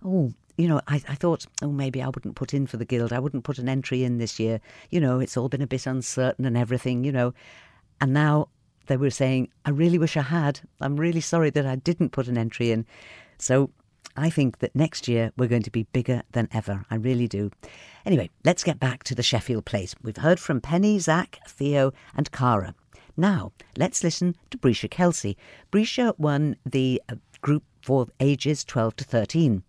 "Oh, 0.01 0.31
you 0.59 0.67
know, 0.67 0.81
I, 0.89 0.95
I 1.07 1.15
thought, 1.15 1.45
oh, 1.61 1.71
maybe 1.71 2.03
I 2.03 2.09
wouldn't 2.09 2.35
put 2.35 2.53
in 2.53 2.67
for 2.67 2.75
the 2.75 2.83
guild. 2.83 3.13
I 3.13 3.19
wouldn't 3.19 3.45
put 3.45 3.59
an 3.59 3.69
entry 3.69 4.03
in 4.03 4.17
this 4.17 4.41
year. 4.41 4.59
You 4.89 4.99
know, 4.99 5.21
it's 5.21 5.37
all 5.37 5.47
been 5.47 5.61
a 5.61 5.67
bit 5.67 5.87
uncertain 5.87 6.43
and 6.43 6.57
everything, 6.57 7.05
you 7.05 7.13
know. 7.13 7.33
And 8.01 8.11
now 8.11 8.49
they 8.87 8.97
were 8.97 9.09
saying, 9.09 9.47
I 9.63 9.69
really 9.69 9.97
wish 9.97 10.17
I 10.17 10.21
had. 10.21 10.59
I'm 10.81 10.97
really 10.97 11.21
sorry 11.21 11.49
that 11.51 11.65
I 11.65 11.77
didn't 11.77 12.09
put 12.09 12.27
an 12.27 12.37
entry 12.37 12.71
in. 12.71 12.85
So 13.37 13.69
I 14.17 14.29
think 14.29 14.59
that 14.59 14.75
next 14.75 15.07
year 15.07 15.31
we're 15.37 15.47
going 15.47 15.63
to 15.63 15.71
be 15.71 15.83
bigger 15.93 16.23
than 16.33 16.49
ever. 16.51 16.83
I 16.91 16.95
really 16.95 17.29
do. 17.29 17.51
Anyway, 18.05 18.29
let's 18.43 18.65
get 18.65 18.81
back 18.81 19.03
to 19.05 19.15
the 19.15 19.23
Sheffield 19.23 19.63
Plate. 19.63 19.95
We've 20.03 20.17
heard 20.17 20.41
from 20.41 20.59
Penny, 20.59 20.99
Zac, 20.99 21.39
Theo, 21.47 21.93
and 22.17 22.33
Cara. 22.33 22.75
Now, 23.15 23.53
let's 23.77 24.03
listen 24.03 24.35
to 24.51 24.57
Breesha 24.57 24.91
Kelsey. 24.91 25.37
Breesha 25.71 26.19
won 26.19 26.57
the 26.65 27.01
uh, 27.07 27.15
group 27.39 27.63
for 27.81 28.07
ages 28.19 28.65
12 28.65 28.97
to 28.97 29.03
13. 29.05 29.63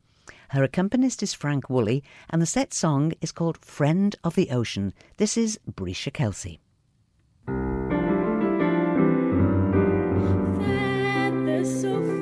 Her 0.50 0.64
accompanist 0.64 1.22
is 1.22 1.32
Frank 1.32 1.70
Woolley, 1.70 2.02
and 2.28 2.42
the 2.42 2.46
set 2.46 2.74
song 2.74 3.12
is 3.20 3.30
called 3.30 3.64
Friend 3.64 4.16
of 4.24 4.34
the 4.34 4.50
Ocean. 4.50 4.92
This 5.16 5.36
is 5.36 5.60
Breesha 5.70 6.12
Kelsey. 6.12 6.58
And 10.66 12.19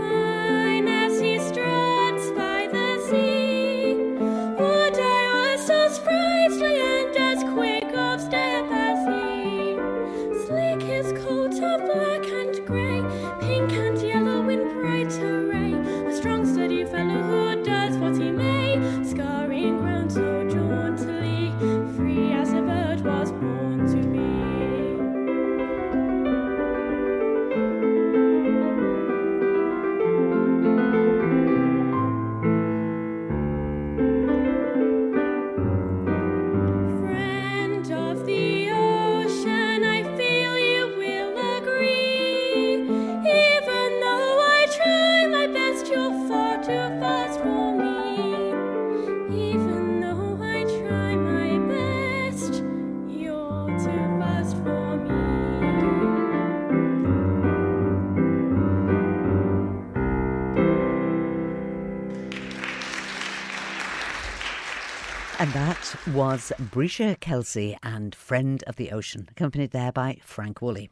was 66.19 66.53
Breesha 66.59 67.21
Kelsey 67.21 67.79
and 67.81 68.13
Friend 68.13 68.65
of 68.67 68.75
the 68.75 68.91
Ocean, 68.91 69.29
accompanied 69.31 69.71
there 69.71 69.93
by 69.93 70.19
Frank 70.21 70.61
Woolley. 70.61 70.91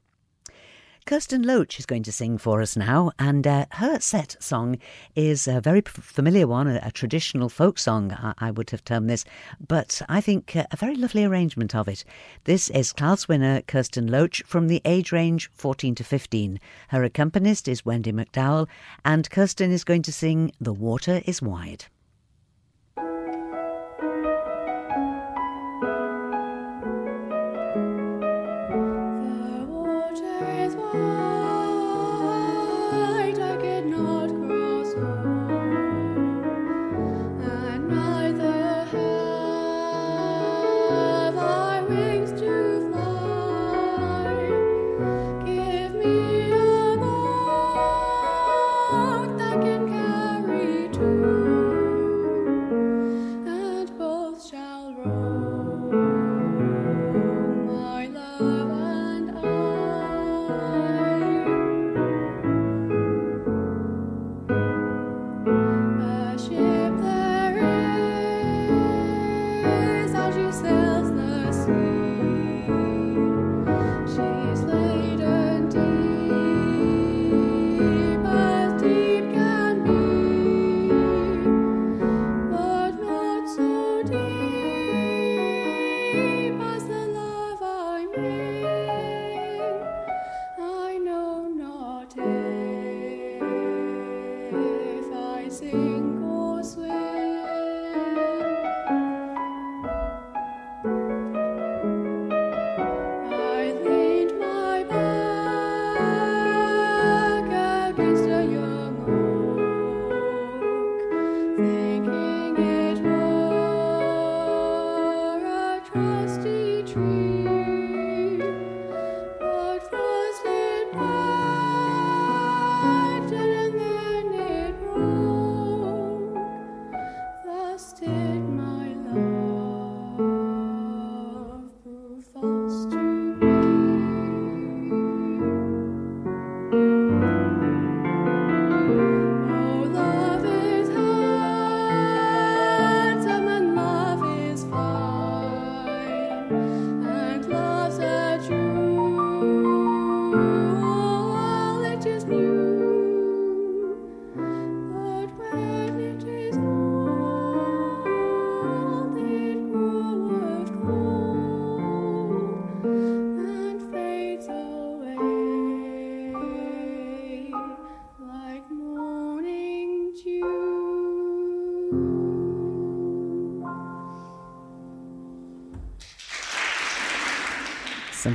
Kirsten 1.04 1.42
Loach 1.42 1.80
is 1.80 1.84
going 1.86 2.04
to 2.04 2.12
sing 2.12 2.38
for 2.38 2.62
us 2.62 2.76
now, 2.76 3.10
and 3.18 3.44
uh, 3.44 3.66
her 3.72 3.98
set 3.98 4.36
song 4.38 4.78
is 5.16 5.48
a 5.48 5.60
very 5.60 5.80
familiar 5.84 6.46
one, 6.46 6.68
a, 6.68 6.78
a 6.80 6.92
traditional 6.92 7.48
folk 7.48 7.76
song, 7.76 8.12
I, 8.12 8.34
I, 8.38 8.50
would 8.52 8.70
have 8.70 8.84
termed 8.84 9.10
this, 9.10 9.24
but 9.66 10.00
I 10.08 10.20
think 10.20 10.54
uh, 10.54 10.66
a 10.70 10.76
very 10.76 10.94
lovely 10.94 11.24
arrangement 11.24 11.74
of 11.74 11.88
it. 11.88 12.04
This 12.44 12.70
is 12.70 12.92
Class 12.92 13.26
winner 13.26 13.62
Kirsten 13.62 14.06
Loach 14.06 14.44
from 14.46 14.68
the 14.68 14.80
age 14.84 15.10
range 15.10 15.50
14 15.54 15.96
to 15.96 16.04
15. 16.04 16.60
Her 16.90 17.02
accompanist 17.02 17.66
is 17.66 17.84
Wendy 17.84 18.12
McDowell, 18.12 18.68
and 19.04 19.28
Kirsten 19.28 19.72
is 19.72 19.82
going 19.82 20.02
to 20.02 20.12
sing 20.12 20.52
The 20.60 20.72
Water 20.72 21.20
is 21.26 21.42
Wide. 21.42 21.86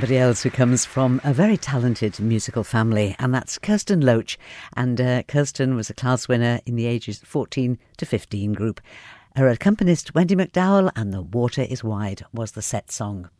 Somebody 0.02 0.18
else 0.18 0.42
who 0.42 0.50
comes 0.50 0.84
from 0.84 1.20
a 1.22 1.32
very 1.32 1.56
talented 1.56 2.18
musical 2.18 2.64
family, 2.64 3.14
and 3.20 3.32
that's 3.32 3.56
Kirsten 3.56 4.00
Loach. 4.00 4.36
And 4.76 5.00
uh, 5.00 5.22
Kirsten 5.22 5.76
was 5.76 5.90
a 5.90 5.94
class 5.94 6.26
winner 6.26 6.58
in 6.66 6.74
the 6.74 6.86
ages 6.86 7.20
14 7.24 7.78
to 7.98 8.04
15 8.04 8.52
group. 8.52 8.80
Her 9.36 9.46
accompanist, 9.46 10.12
Wendy 10.12 10.34
McDowell, 10.34 10.90
and 10.96 11.12
The 11.12 11.22
Water 11.22 11.62
is 11.62 11.84
Wide 11.84 12.24
was 12.32 12.50
the 12.50 12.62
set 12.62 12.90
song. 12.90 13.30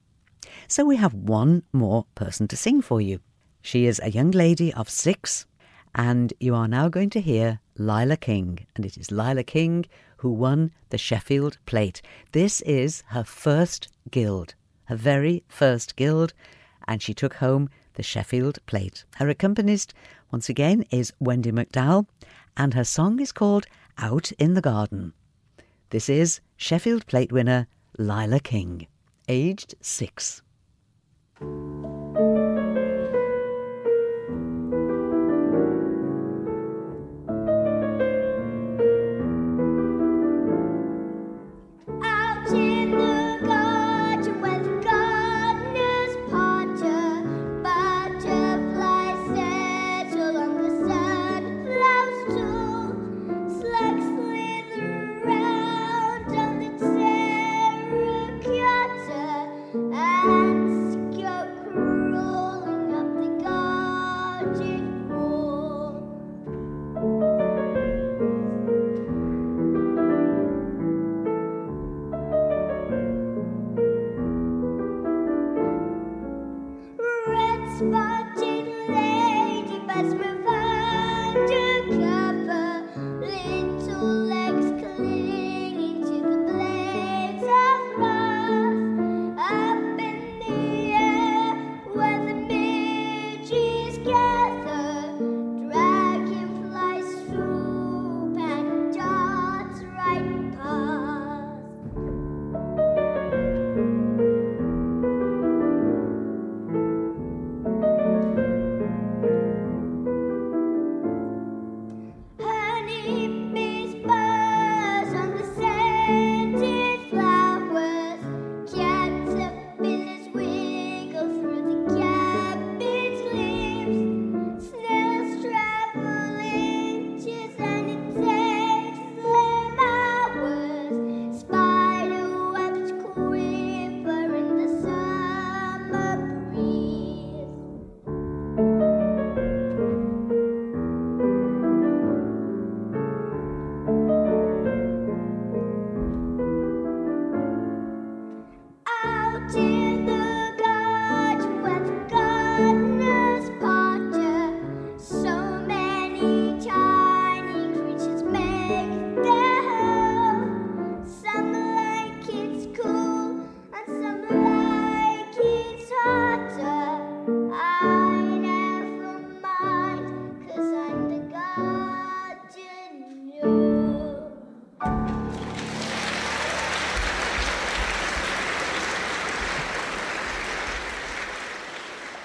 So 0.69 0.85
we 0.85 0.95
have 0.95 1.13
one 1.13 1.65
more 1.73 2.07
person 2.15 2.47
to 2.47 2.57
sing 2.57 2.81
for 2.81 3.01
you. 3.01 3.19
She 3.61 3.87
is 3.87 4.01
a 4.01 4.13
young 4.13 4.31
lady 4.31 4.73
of 4.73 4.89
six, 4.89 5.47
and 5.97 6.33
you 6.39 6.55
are 6.55 6.69
now 6.69 6.89
going 6.89 7.11
to 7.11 7.21
hear 7.21 7.59
Lyla 7.77 8.19
King. 8.19 8.69
And 8.77 8.87
it 8.87 8.97
is 8.97 9.11
Lyla 9.11 9.43
King 9.43 9.87
who 10.19 10.31
won 10.31 10.71
the 10.91 10.99
Sheffield 10.99 11.59
Plate. 11.67 12.03
This 12.31 12.61
is 12.61 13.03
her 13.09 13.25
first 13.25 13.89
guild 14.13 14.55
her 14.93 14.97
very 14.97 15.43
first 15.49 15.97
guild, 15.97 16.35
and 16.87 17.01
she 17.01 17.15
took 17.15 17.35
home 17.37 17.71
the 17.95 18.03
Sheffield 18.03 18.59
Plate. 18.67 19.05
Her 19.17 19.29
accompanist, 19.31 19.95
once 20.31 20.51
again, 20.51 20.85
is 20.91 21.15
Wendy 21.19 21.51
McDowell, 21.51 22.07
and 22.59 22.75
her 22.75 22.85
song 22.85 23.19
is 23.19 23.33
called 23.33 23.65
Out 23.97 24.33
in 24.33 24.53
the 24.53 24.61
Garden. 24.61 25.15
This 25.89 26.11
is 26.11 26.41
Sheffield 26.59 27.07
Plate 27.07 27.33
winner 27.33 27.69
Lyla 27.99 28.41
King, 28.41 28.87
aged 29.29 29.75
six. 29.81 30.43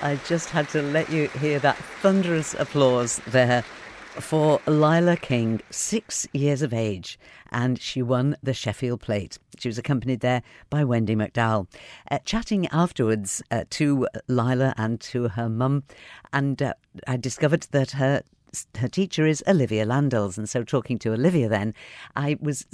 I 0.01 0.17
just 0.27 0.49
had 0.49 0.69
to 0.69 0.81
let 0.81 1.10
you 1.10 1.27
hear 1.29 1.57
that 1.60 1.75
thunderous 1.75 2.53
applause 2.53 3.19
there 3.27 3.63
for 4.21 4.60
Lyla 4.67 5.17
King, 5.17 5.62
six 5.69 6.27
years 6.33 6.62
of 6.62 6.73
age, 6.73 7.19
and 7.51 7.79
she 7.79 8.01
won 8.01 8.36
the 8.43 8.53
Sheffield 8.53 9.01
Plate. 9.01 9.38
She 9.57 9.69
was 9.69 9.77
accompanied 9.77 10.19
there 10.19 10.43
by 10.69 10.83
Wendy 10.83 11.15
McDowell. 11.15 11.67
Uh, 12.12 12.19
chatting 12.25 12.67
afterwards 12.67 13.41
uh, 13.49 13.63
to 13.71 14.07
Lyla 14.27 14.73
and 14.77 14.99
to 15.01 15.29
her 15.29 15.49
mum, 15.49 15.83
and 16.31 16.62
uh, 16.62 16.73
I 17.07 17.17
discovered 17.17 17.67
that 17.71 17.91
her 17.91 18.21
her 18.77 18.88
teacher 18.88 19.25
is 19.25 19.43
Olivia 19.47 19.86
Landels. 19.86 20.38
And 20.38 20.49
so, 20.49 20.63
talking 20.63 20.97
to 20.99 21.13
Olivia, 21.13 21.49
then, 21.49 21.73
I 22.15 22.38
was 22.39 22.65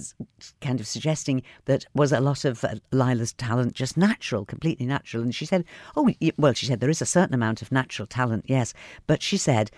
kind 0.62 0.80
of 0.80 0.88
suggesting 0.88 1.44
that 1.66 1.86
was 1.94 2.12
a 2.12 2.20
lot 2.20 2.46
of 2.46 2.64
uh, 2.64 2.76
Lyla's 2.92 3.34
talent 3.34 3.74
just 3.74 3.98
natural, 3.98 4.46
completely 4.46 4.86
natural. 4.86 5.24
And 5.24 5.34
she 5.34 5.46
said, 5.46 5.66
Oh, 5.96 6.10
well, 6.38 6.54
she 6.54 6.66
said 6.66 6.80
there 6.80 6.90
is 6.90 7.02
a 7.02 7.06
certain 7.06 7.34
amount 7.34 7.62
of 7.62 7.72
natural 7.72 8.08
talent, 8.08 8.46
yes. 8.48 8.74
But 9.08 9.22
she 9.22 9.38
said 9.38 9.72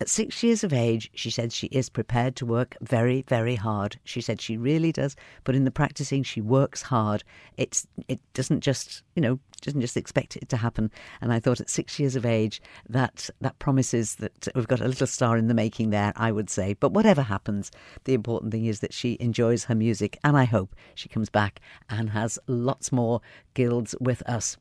at 0.00 0.08
six 0.08 0.42
years 0.42 0.64
of 0.64 0.72
age, 0.72 1.10
she 1.14 1.30
said 1.30 1.52
she 1.52 1.66
is 1.66 1.90
prepared 1.90 2.34
to 2.36 2.46
work 2.46 2.76
very, 2.80 3.22
very 3.28 3.56
hard. 3.56 3.98
She 4.04 4.22
said 4.22 4.40
she 4.40 4.56
really 4.56 4.92
does, 4.92 5.14
but 5.44 5.54
in 5.54 5.64
the 5.64 5.70
practicing, 5.70 6.22
she 6.22 6.40
works 6.40 6.82
hard. 6.82 7.22
It's 7.58 7.86
it 8.08 8.20
doesn't 8.32 8.60
just 8.60 9.02
you 9.14 9.20
know 9.20 9.38
doesn't 9.60 9.82
just 9.82 9.98
expect 9.98 10.36
it 10.36 10.48
to 10.48 10.56
happen. 10.56 10.90
And 11.20 11.32
I 11.32 11.38
thought 11.38 11.60
at 11.60 11.68
six 11.68 11.98
years 11.98 12.16
of 12.16 12.24
age, 12.24 12.62
that 12.88 13.28
that 13.42 13.58
promises 13.58 14.14
that 14.16 14.48
we've 14.54 14.66
got 14.66 14.80
a 14.80 14.88
little 14.88 15.06
star 15.06 15.36
in 15.36 15.48
the 15.48 15.54
making 15.54 15.90
there. 15.90 16.14
I 16.16 16.32
would 16.32 16.48
say, 16.48 16.74
but 16.74 16.92
whatever 16.92 17.22
happens, 17.22 17.70
the 18.04 18.14
important 18.14 18.52
thing 18.52 18.64
is 18.64 18.80
that 18.80 18.94
she 18.94 19.18
enjoys 19.20 19.64
her 19.64 19.74
music, 19.74 20.18
and 20.24 20.36
I 20.36 20.44
hope 20.44 20.74
she 20.94 21.10
comes 21.10 21.28
back 21.28 21.60
and 21.90 22.10
has 22.10 22.38
lots 22.46 22.90
more 22.90 23.20
guilds 23.52 23.94
with 24.00 24.22
us. 24.28 24.56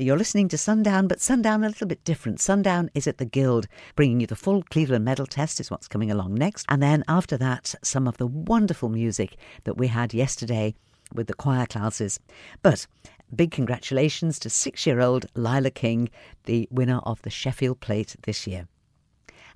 You're 0.00 0.16
listening 0.16 0.46
to 0.50 0.58
Sundown, 0.58 1.08
but 1.08 1.20
Sundown 1.20 1.64
a 1.64 1.66
little 1.66 1.88
bit 1.88 2.04
different. 2.04 2.38
Sundown 2.40 2.88
is 2.94 3.08
at 3.08 3.18
the 3.18 3.24
Guild, 3.24 3.66
bringing 3.96 4.20
you 4.20 4.28
the 4.28 4.36
full 4.36 4.62
Cleveland 4.62 5.04
Medal 5.04 5.26
Test, 5.26 5.58
is 5.58 5.72
what's 5.72 5.88
coming 5.88 6.08
along 6.08 6.34
next. 6.34 6.66
And 6.68 6.80
then 6.80 7.02
after 7.08 7.36
that, 7.38 7.74
some 7.82 8.06
of 8.06 8.16
the 8.16 8.28
wonderful 8.28 8.90
music 8.90 9.36
that 9.64 9.76
we 9.76 9.88
had 9.88 10.14
yesterday 10.14 10.76
with 11.12 11.26
the 11.26 11.34
choir 11.34 11.66
classes. 11.66 12.20
But 12.62 12.86
big 13.34 13.50
congratulations 13.50 14.38
to 14.38 14.50
six 14.50 14.86
year 14.86 15.00
old 15.00 15.26
Lyla 15.34 15.72
King, 15.72 16.10
the 16.44 16.68
winner 16.70 16.98
of 16.98 17.20
the 17.22 17.30
Sheffield 17.30 17.80
Plate 17.80 18.14
this 18.22 18.46
year. 18.46 18.68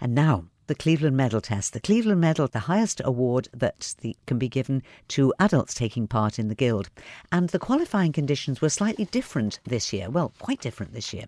And 0.00 0.12
now, 0.12 0.46
the 0.66 0.74
Cleveland 0.74 1.16
Medal 1.16 1.40
Test. 1.40 1.72
The 1.72 1.80
Cleveland 1.80 2.20
Medal, 2.20 2.46
the 2.46 2.60
highest 2.60 3.00
award 3.04 3.48
that 3.52 3.94
the, 4.00 4.16
can 4.26 4.38
be 4.38 4.48
given 4.48 4.82
to 5.08 5.34
adults 5.38 5.74
taking 5.74 6.06
part 6.06 6.38
in 6.38 6.48
the 6.48 6.54
Guild. 6.54 6.88
And 7.30 7.48
the 7.48 7.58
qualifying 7.58 8.12
conditions 8.12 8.60
were 8.60 8.68
slightly 8.68 9.06
different 9.06 9.58
this 9.64 9.92
year. 9.92 10.08
Well, 10.08 10.32
quite 10.38 10.60
different 10.60 10.92
this 10.92 11.12
year. 11.12 11.24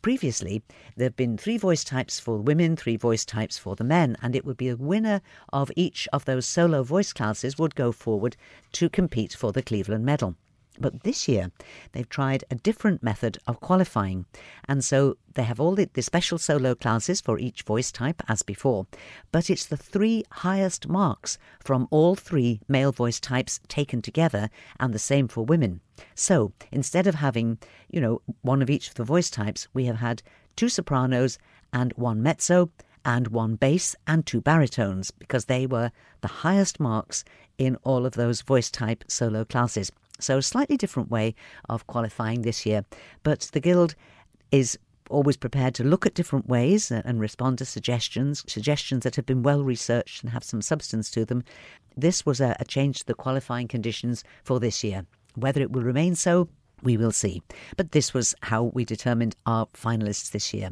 Previously, 0.00 0.62
there 0.96 1.06
have 1.06 1.16
been 1.16 1.36
three 1.36 1.58
voice 1.58 1.84
types 1.84 2.18
for 2.18 2.38
women, 2.38 2.74
three 2.76 2.96
voice 2.96 3.24
types 3.24 3.58
for 3.58 3.76
the 3.76 3.84
men, 3.84 4.16
and 4.22 4.34
it 4.34 4.44
would 4.44 4.56
be 4.56 4.68
a 4.68 4.76
winner 4.76 5.20
of 5.52 5.70
each 5.76 6.08
of 6.12 6.24
those 6.24 6.46
solo 6.46 6.82
voice 6.82 7.12
classes 7.12 7.58
would 7.58 7.74
go 7.74 7.92
forward 7.92 8.36
to 8.72 8.88
compete 8.88 9.34
for 9.34 9.52
the 9.52 9.62
Cleveland 9.62 10.04
Medal. 10.04 10.34
But 10.82 11.04
this 11.04 11.28
year, 11.28 11.50
they've 11.92 12.08
tried 12.08 12.44
a 12.50 12.56
different 12.56 13.02
method 13.02 13.38
of 13.46 13.60
qualifying. 13.60 14.26
And 14.68 14.84
so 14.84 15.16
they 15.34 15.44
have 15.44 15.60
all 15.60 15.74
the, 15.74 15.88
the, 15.92 16.02
special 16.02 16.38
solo 16.38 16.74
classes 16.74 17.20
for 17.20 17.38
each 17.38 17.62
voice 17.62 17.90
type 17.92 18.22
as 18.28 18.42
before. 18.42 18.86
But 19.30 19.48
it's 19.48 19.64
the 19.64 19.76
three 19.76 20.24
highest 20.30 20.88
marks 20.88 21.38
from 21.60 21.88
all 21.90 22.14
three 22.14 22.60
male 22.68 22.92
voice 22.92 23.20
types 23.20 23.60
taken 23.68 24.02
together, 24.02 24.50
and 24.78 24.92
the 24.92 24.98
same 24.98 25.28
for 25.28 25.44
women. 25.44 25.80
So 26.14 26.52
instead 26.70 27.06
of 27.06 27.14
having, 27.14 27.58
you 27.88 28.00
know, 28.00 28.20
one 28.42 28.60
of 28.60 28.68
each 28.68 28.88
of 28.88 28.94
the 28.94 29.04
voice 29.04 29.30
types, 29.30 29.68
we 29.72 29.86
have 29.86 29.96
had 29.96 30.22
two 30.56 30.68
sopranos 30.68 31.38
and 31.72 31.92
one 31.94 32.22
mezzo 32.22 32.70
and 33.04 33.28
one 33.28 33.56
bass 33.56 33.96
and 34.06 34.24
two 34.24 34.40
baritones 34.40 35.10
because 35.10 35.46
they 35.46 35.66
were 35.66 35.90
the 36.20 36.28
highest 36.28 36.78
marks 36.78 37.24
in 37.58 37.76
all 37.84 38.06
of 38.06 38.14
those 38.14 38.42
voice 38.42 38.70
type 38.70 39.04
solo 39.08 39.44
classes. 39.44 39.90
So, 40.22 40.38
a 40.38 40.42
slightly 40.42 40.76
different 40.76 41.10
way 41.10 41.34
of 41.68 41.86
qualifying 41.86 42.42
this 42.42 42.64
year. 42.64 42.84
But 43.22 43.50
the 43.52 43.60
Guild 43.60 43.94
is 44.50 44.78
always 45.10 45.36
prepared 45.36 45.74
to 45.74 45.84
look 45.84 46.06
at 46.06 46.14
different 46.14 46.48
ways 46.48 46.90
and 46.90 47.20
respond 47.20 47.58
to 47.58 47.64
suggestions, 47.64 48.44
suggestions 48.46 49.04
that 49.04 49.16
have 49.16 49.26
been 49.26 49.42
well 49.42 49.62
researched 49.62 50.22
and 50.22 50.32
have 50.32 50.44
some 50.44 50.62
substance 50.62 51.10
to 51.10 51.24
them. 51.24 51.44
This 51.96 52.24
was 52.24 52.40
a, 52.40 52.56
a 52.58 52.64
change 52.64 53.00
to 53.00 53.06
the 53.06 53.14
qualifying 53.14 53.68
conditions 53.68 54.24
for 54.42 54.58
this 54.58 54.82
year. 54.82 55.04
Whether 55.34 55.60
it 55.60 55.72
will 55.72 55.82
remain 55.82 56.14
so, 56.14 56.48
we 56.82 56.96
will 56.96 57.12
see. 57.12 57.42
But 57.76 57.92
this 57.92 58.12
was 58.12 58.34
how 58.42 58.64
we 58.74 58.84
determined 58.84 59.36
our 59.46 59.66
finalists 59.66 60.30
this 60.30 60.52
year. 60.52 60.70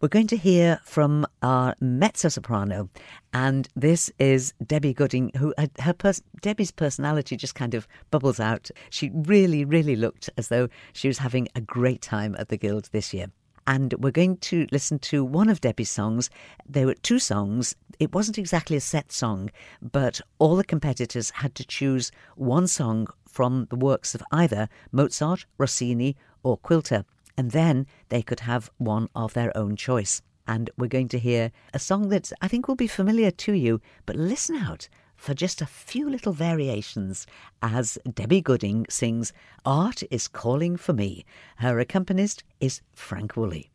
We're 0.00 0.08
going 0.08 0.26
to 0.28 0.36
hear 0.36 0.80
from 0.84 1.24
our 1.40 1.74
mezzo 1.80 2.28
soprano, 2.28 2.90
and 3.32 3.68
this 3.76 4.10
is 4.18 4.52
Debbie 4.66 4.92
Gooding, 4.92 5.30
who 5.36 5.54
uh, 5.56 5.68
her 5.80 5.92
pers- 5.92 6.22
Debbie's 6.42 6.72
personality 6.72 7.36
just 7.36 7.54
kind 7.54 7.74
of 7.74 7.86
bubbles 8.10 8.40
out. 8.40 8.70
She 8.90 9.10
really, 9.14 9.64
really 9.64 9.94
looked 9.94 10.28
as 10.36 10.48
though 10.48 10.68
she 10.92 11.06
was 11.06 11.18
having 11.18 11.48
a 11.54 11.60
great 11.60 12.02
time 12.02 12.34
at 12.38 12.48
the 12.48 12.56
Guild 12.56 12.88
this 12.90 13.14
year. 13.14 13.28
And 13.66 13.94
we're 13.94 14.10
going 14.10 14.38
to 14.38 14.66
listen 14.72 14.98
to 15.00 15.24
one 15.24 15.48
of 15.48 15.60
Debbie's 15.60 15.90
songs. 15.90 16.28
There 16.68 16.86
were 16.86 16.94
two 16.94 17.18
songs. 17.18 17.76
It 17.98 18.12
wasn't 18.12 18.36
exactly 18.36 18.76
a 18.76 18.80
set 18.80 19.12
song, 19.12 19.50
but 19.80 20.20
all 20.38 20.56
the 20.56 20.64
competitors 20.64 21.30
had 21.30 21.54
to 21.54 21.64
choose 21.64 22.10
one 22.34 22.66
song 22.66 23.06
from 23.26 23.68
the 23.70 23.76
works 23.76 24.14
of 24.14 24.22
either 24.32 24.68
Mozart, 24.92 25.46
Rossini, 25.56 26.16
or 26.42 26.58
Quilter 26.58 27.04
and 27.36 27.50
then 27.50 27.86
they 28.08 28.22
could 28.22 28.40
have 28.40 28.70
one 28.78 29.08
of 29.14 29.34
their 29.34 29.56
own 29.56 29.76
choice. 29.76 30.22
And 30.46 30.70
we're 30.76 30.88
going 30.88 31.08
to 31.08 31.18
hear 31.18 31.52
a 31.72 31.78
song 31.78 32.08
that 32.10 32.32
I 32.40 32.48
think 32.48 32.68
will 32.68 32.76
be 32.76 32.86
familiar 32.86 33.30
to 33.30 33.52
you, 33.52 33.80
but 34.06 34.16
listen 34.16 34.56
out 34.56 34.88
for 35.16 35.34
just 35.34 35.62
a 35.62 35.66
few 35.66 36.08
little 36.08 36.32
variations 36.32 37.26
as 37.62 37.98
Debbie 38.12 38.42
Gooding 38.42 38.84
sings 38.90 39.32
Art 39.64 40.02
is 40.10 40.28
Calling 40.28 40.76
for 40.76 40.92
Me. 40.92 41.24
Her 41.56 41.78
accompanist 41.78 42.44
is 42.60 42.82
Frank 42.92 43.36
Woolley. 43.36 43.70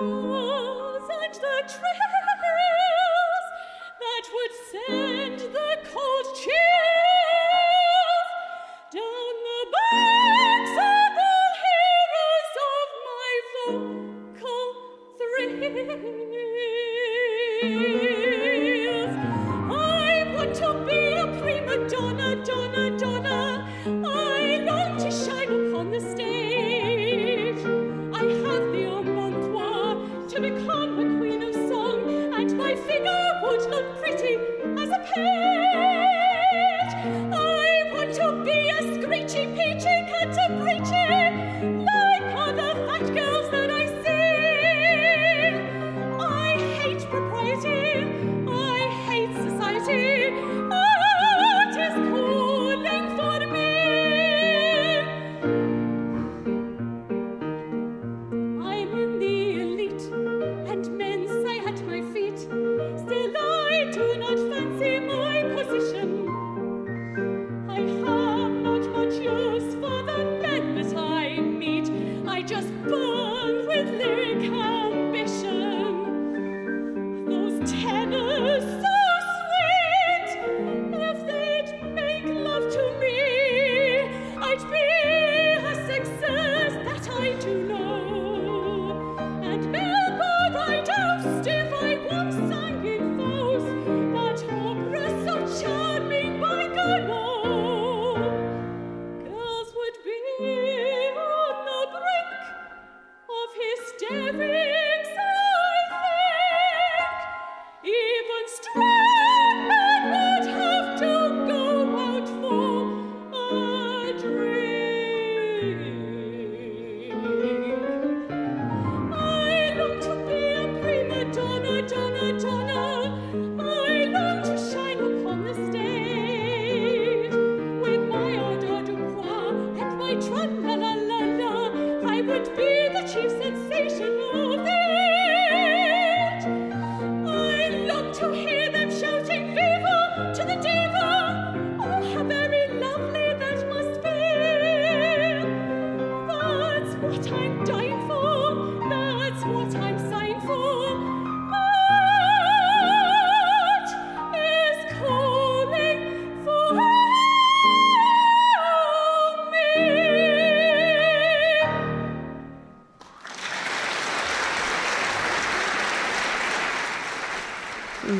Rulers 0.00 1.08
and 1.10 1.34
the 1.34 1.68
trails 1.68 3.46
that 4.00 4.24
would 4.34 4.54
send 4.70 5.38
the 5.52 5.70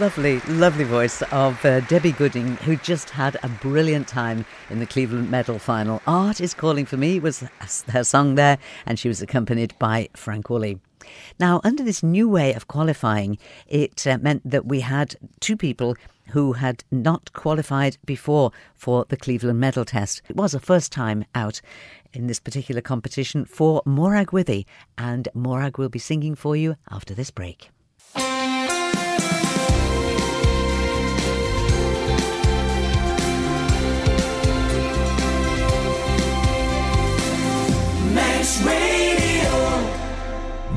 Lovely, 0.05 0.41
lovely 0.41 0.85
voice 0.85 1.23
of 1.33 1.65
uh, 1.65 1.81
Debbie 1.81 2.13
Gooding, 2.13 2.57
who 2.59 2.77
just 2.77 3.09
had 3.09 3.39
a 3.43 3.49
brilliant 3.49 4.07
time 4.07 4.45
in 4.69 4.79
the 4.79 4.85
Cleveland 4.85 5.31
Medal 5.31 5.59
final. 5.59 6.03
Art 6.07 6.43
is 6.43 6.53
Calling 6.53 6.85
for 6.85 6.99
Me 6.99 7.19
was 7.19 7.43
her 7.89 8.05
song 8.05 8.35
there, 8.35 8.59
and 8.85 8.99
she 8.99 9.09
was 9.09 9.23
accompanied 9.23 9.73
by 9.79 10.11
Frank 10.15 10.51
Woolley. 10.51 10.79
Now, 11.41 11.63
under 11.65 11.83
this 11.83 12.03
new 12.03 12.29
way 12.29 12.53
of 12.53 12.69
qualifying, 12.69 13.39
it 13.67 14.07
uh, 14.07 14.19
meant 14.19 14.43
that 14.45 14.67
we 14.67 14.81
had 14.81 15.17
two 15.41 15.57
people 15.57 15.97
who 16.33 16.53
had 16.53 16.85
not 16.91 17.33
qualified 17.33 17.97
before 18.05 18.53
for 18.75 19.07
the 19.09 19.17
Cleveland 19.17 19.59
Medal 19.59 19.87
Test. 19.87 20.21
It 20.29 20.37
was 20.37 20.53
a 20.53 20.61
first 20.61 20.93
time 20.93 21.25
out 21.35 21.63
in 22.13 22.27
this 22.27 22.41
particular 22.41 22.83
competition 22.83 23.47
for 23.47 23.81
Morag 23.87 24.35
Withey, 24.35 24.67
and 24.99 25.29
Morag 25.33 25.79
will 25.79 25.89
be 25.89 25.99
singing 25.99 26.35
for 26.35 26.55
you 26.55 26.77
after 26.91 27.15
this 27.15 27.31
break. 27.31 27.71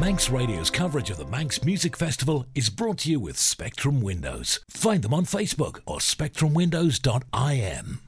Manx 0.08 0.30
Radio's 0.30 0.70
coverage 0.70 1.10
of 1.10 1.18
the 1.18 1.26
Manx 1.26 1.66
Music 1.66 1.98
Festival 1.98 2.46
is 2.56 2.70
brought 2.70 3.00
to 3.00 3.12
you 3.12 3.20
with 3.20 3.38
Spectrum 3.38 4.00
Windows. 4.00 4.62
Find 4.70 5.04
them 5.04 5.14
on 5.14 5.26
Facebook 5.26 5.82
or 5.86 5.98
spectrumwindows.im. 5.98 8.00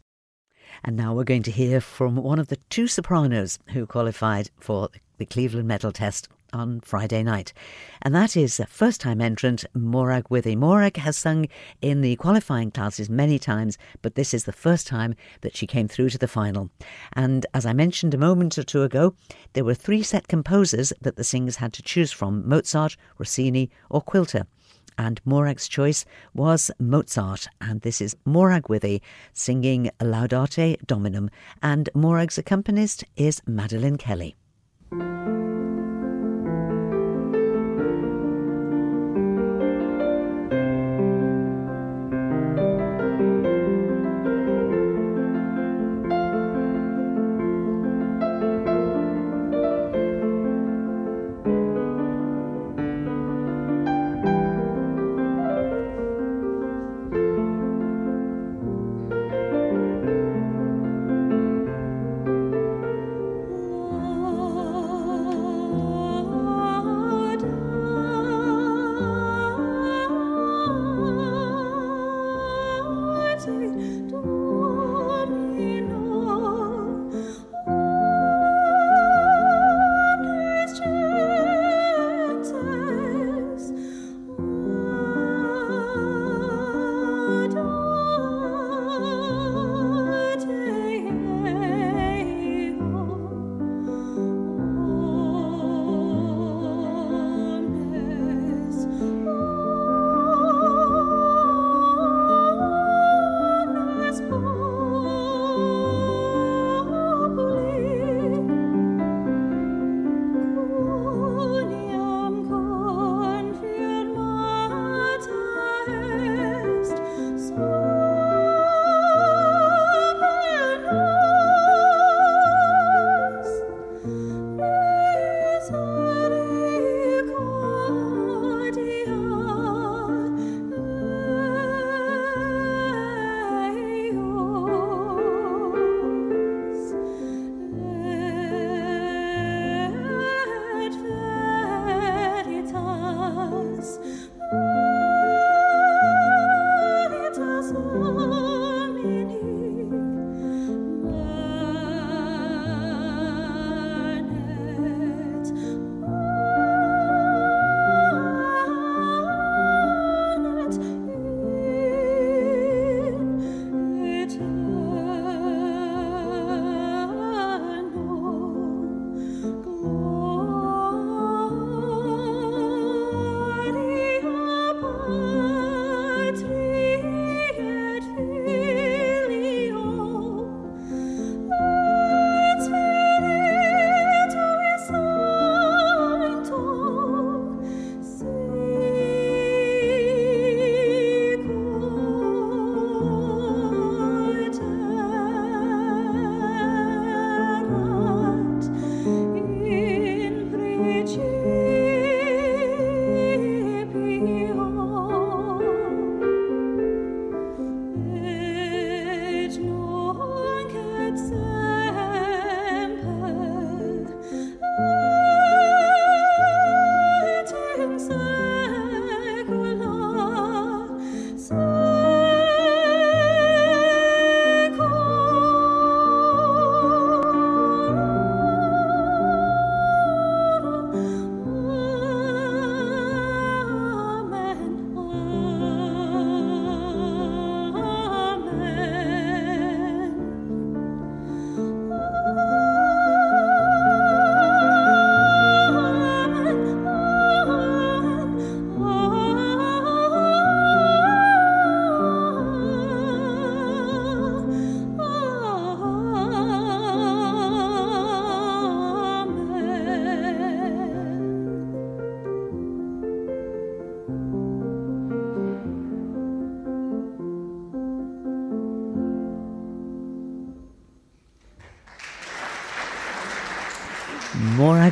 And 0.85 0.95
now 0.95 1.13
we're 1.13 1.25
going 1.25 1.43
to 1.43 1.51
hear 1.51 1.81
from 1.81 2.15
one 2.15 2.39
of 2.39 2.47
the 2.47 2.55
two 2.69 2.88
sopranos 2.88 3.59
who 3.73 3.85
qualified 3.85 4.49
for 4.62 4.88
the 5.17 5.25
Cleveland 5.25 5.67
Medal 5.67 5.91
Test 5.91 6.29
on 6.53 6.81
Friday 6.81 7.23
night. 7.23 7.53
And 8.01 8.13
that 8.15 8.38
is 8.38 8.62
first 8.67 9.01
time 9.01 9.21
entrant 9.21 9.65
Morag 9.73 10.25
Withey. 10.29 10.55
Morag 10.55 10.97
has 10.97 11.17
sung 11.17 11.47
in 11.81 12.01
the 12.01 12.15
qualifying 12.15 12.71
classes 12.71 13.09
many 13.09 13.39
times, 13.39 13.77
but 14.01 14.15
this 14.15 14.33
is 14.33 14.45
the 14.45 14.51
first 14.51 14.88
time 14.88 15.15
that 15.41 15.55
she 15.55 15.67
came 15.67 15.88
through 15.88 16.09
to 16.09 16.17
the 16.17 16.27
final. 16.27 16.69
And 17.13 17.45
as 17.53 17.65
I 17.65 17.73
mentioned 17.73 18.13
a 18.13 18.17
moment 18.17 18.57
or 18.57 18.63
two 18.63 18.83
ago, 18.83 19.15
there 19.53 19.65
were 19.65 19.73
three 19.73 20.03
set 20.03 20.27
composers 20.27 20.93
that 21.01 21.15
the 21.15 21.23
singers 21.23 21.57
had 21.57 21.73
to 21.73 21.83
choose 21.83 22.12
from 22.12 22.47
Mozart, 22.47 22.95
Rossini, 23.17 23.69
or 23.89 24.01
Quilter. 24.01 24.45
And 24.97 25.21
Morag's 25.23 25.69
choice 25.69 26.03
was 26.33 26.71
Mozart, 26.77 27.47
and 27.62 27.79
this 27.81 28.01
is 28.01 28.17
Morag 28.25 28.67
Withey 28.67 29.01
singing 29.31 29.89
Laudate 30.01 30.85
Dominum, 30.85 31.29
and 31.63 31.89
Morag's 31.93 32.38
accompanist 32.38 33.05
is 33.15 33.41
Madeline 33.47 33.97
Kelly. 33.97 34.35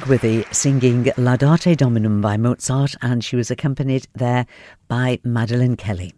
Dagworthy 0.08 0.54
singing 0.54 1.04
Laudate 1.18 1.76
Dominum 1.76 2.22
by 2.22 2.38
Mozart, 2.38 2.96
and 3.02 3.22
she 3.22 3.36
was 3.36 3.52
accompanied 3.52 4.08
there 4.16 4.46
by 4.88 5.20
Madeline 5.26 5.76
Kelly. 5.76 6.14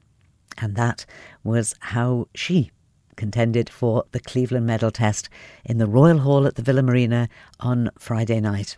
And 0.60 0.76
that 0.76 1.08
was 1.44 1.74
how 1.80 2.28
she 2.36 2.70
contended 3.16 3.68
for 3.68 4.04
the 4.12 4.20
Cleveland 4.20 4.68
Medal 4.68 4.92
Test 4.92 5.28
in 5.66 5.80
the 5.80 5.88
Royal 5.88 6.20
Hall 6.20 6.46
at 6.46 6.54
the 6.54 6.62
Villa 6.62 6.84
Marina 6.84 7.30
on 7.62 7.90
Friday 7.98 8.40
night. 8.40 8.78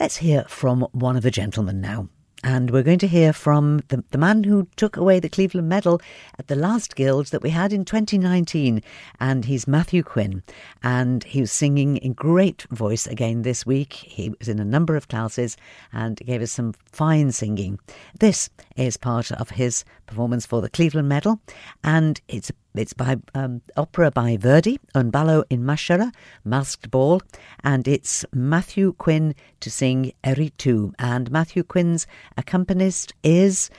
Let's 0.00 0.16
hear 0.16 0.42
from 0.48 0.88
one 0.90 1.16
of 1.16 1.22
the 1.22 1.30
gentlemen 1.30 1.80
now. 1.80 2.08
And 2.42 2.70
we're 2.70 2.82
going 2.82 2.98
to 3.00 3.06
hear 3.06 3.32
from 3.32 3.82
the, 3.88 4.02
the 4.10 4.18
man 4.18 4.44
who 4.44 4.66
took 4.76 4.96
away 4.96 5.20
the 5.20 5.28
Cleveland 5.28 5.68
Medal 5.68 6.00
at 6.38 6.46
the 6.46 6.56
last 6.56 6.96
Guild 6.96 7.26
that 7.26 7.42
we 7.42 7.50
had 7.50 7.72
in 7.72 7.84
2019. 7.84 8.82
And 9.18 9.44
he's 9.44 9.68
Matthew 9.68 10.02
Quinn. 10.02 10.42
And 10.82 11.22
he 11.24 11.42
was 11.42 11.52
singing 11.52 11.98
in 11.98 12.14
great 12.14 12.62
voice 12.70 13.06
again 13.06 13.42
this 13.42 13.66
week. 13.66 13.92
He 13.92 14.30
was 14.38 14.48
in 14.48 14.58
a 14.58 14.64
number 14.64 14.96
of 14.96 15.08
classes 15.08 15.56
and 15.92 16.16
gave 16.18 16.40
us 16.40 16.52
some 16.52 16.72
fine 16.86 17.30
singing. 17.32 17.78
This 18.18 18.48
is 18.80 18.96
part 18.96 19.30
of 19.32 19.50
his 19.50 19.84
performance 20.06 20.46
for 20.46 20.60
the 20.60 20.70
Cleveland 20.70 21.08
Medal. 21.08 21.40
And 21.84 22.20
it's 22.28 22.50
it's 22.74 22.92
by 22.92 23.16
um, 23.34 23.62
opera 23.76 24.10
by 24.12 24.36
Verdi, 24.36 24.78
Un 24.94 25.10
ballo 25.10 25.42
in 25.50 25.62
Maschera, 25.64 26.12
Masked 26.44 26.90
Ball, 26.90 27.20
and 27.64 27.88
it's 27.88 28.24
Matthew 28.32 28.92
Quinn 28.94 29.34
to 29.58 29.70
sing 29.70 30.12
Eri 30.22 30.50
tu. 30.56 30.92
And 30.98 31.30
Matthew 31.30 31.64
Quinn's 31.64 32.06
accompanist 32.36 33.12
is. 33.22 33.70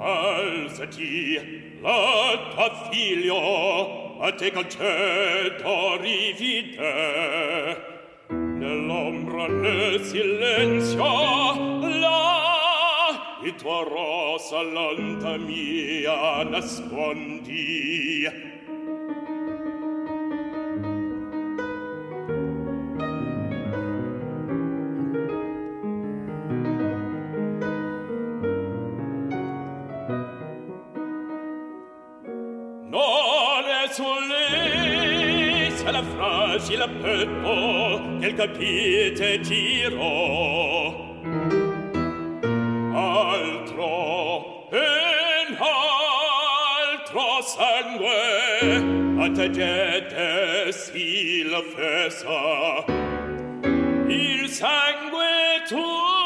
Alzati, 0.00 1.38
figlio, 2.90 4.22
a 4.22 4.32
te 4.32 4.50
rivide. 6.00 7.91
nell'ombra 8.62 9.48
nel 9.48 10.00
silenzio 10.04 11.02
la 11.98 13.40
e 13.42 13.54
tua 13.56 13.82
rosa 13.82 14.62
lanta 14.62 15.36
mia 15.36 16.44
nascondi. 16.44 18.20
Fragile 36.22 36.88
petto 36.88 38.00
che 38.20 38.26
il 38.26 38.34
capite 38.34 39.40
tiro. 39.40 41.10
Sangue 47.44 49.18
a 49.18 49.30
te 49.32 49.50
gete 49.50 50.72
si 50.72 51.42
la 51.50 51.60
fesa 51.74 52.84
il 54.08 54.48
sangue 54.48 55.62
tuo 55.68 56.21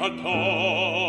esecrabile 0.00 0.99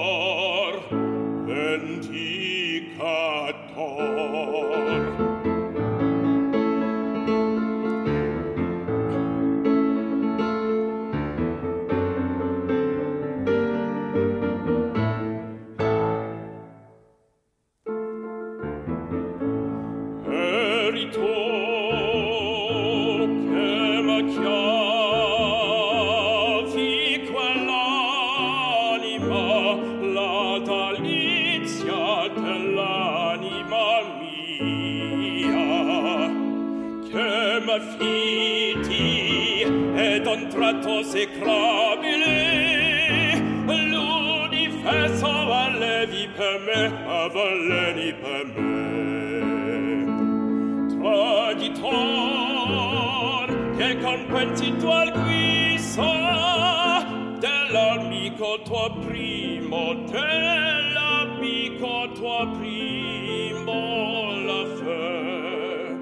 e 53.92 53.98
compensito 53.98 54.90
al 54.90 55.12
guisa 55.12 57.04
dell'amico 57.40 58.62
tuo 58.64 58.90
primo 59.06 59.94
dell'amico 60.10 61.90
tuo 62.14 62.52
primo 62.58 64.32
la 64.48 64.66
fe. 64.78 66.00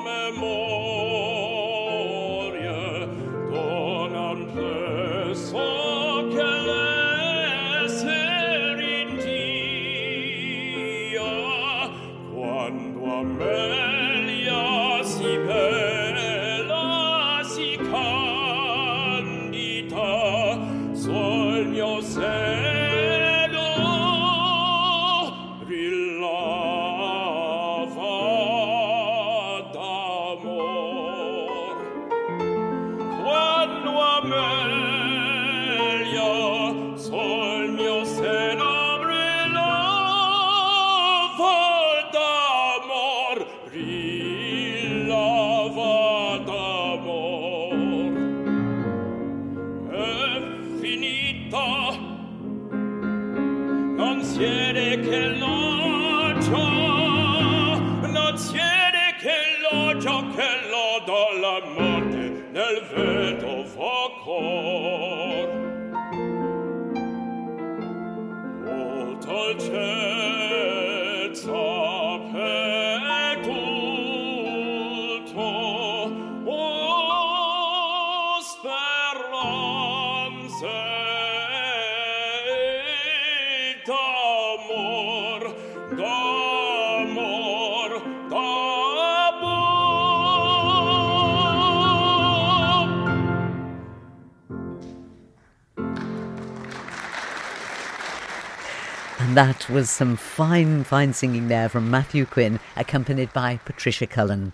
memoria 0.03 0.57
donan 3.51 4.39
plesso 4.55 5.86
And 99.27 99.37
that 99.37 99.69
was 99.69 99.91
some 99.91 100.15
fine, 100.15 100.85
fine 100.85 101.13
singing 101.13 101.49
there 101.49 101.69
from 101.69 101.91
Matthew 101.91 102.27
Quinn, 102.27 102.61
accompanied 102.77 103.33
by 103.33 103.59
Patricia 103.65 104.07
Cullen. 104.07 104.53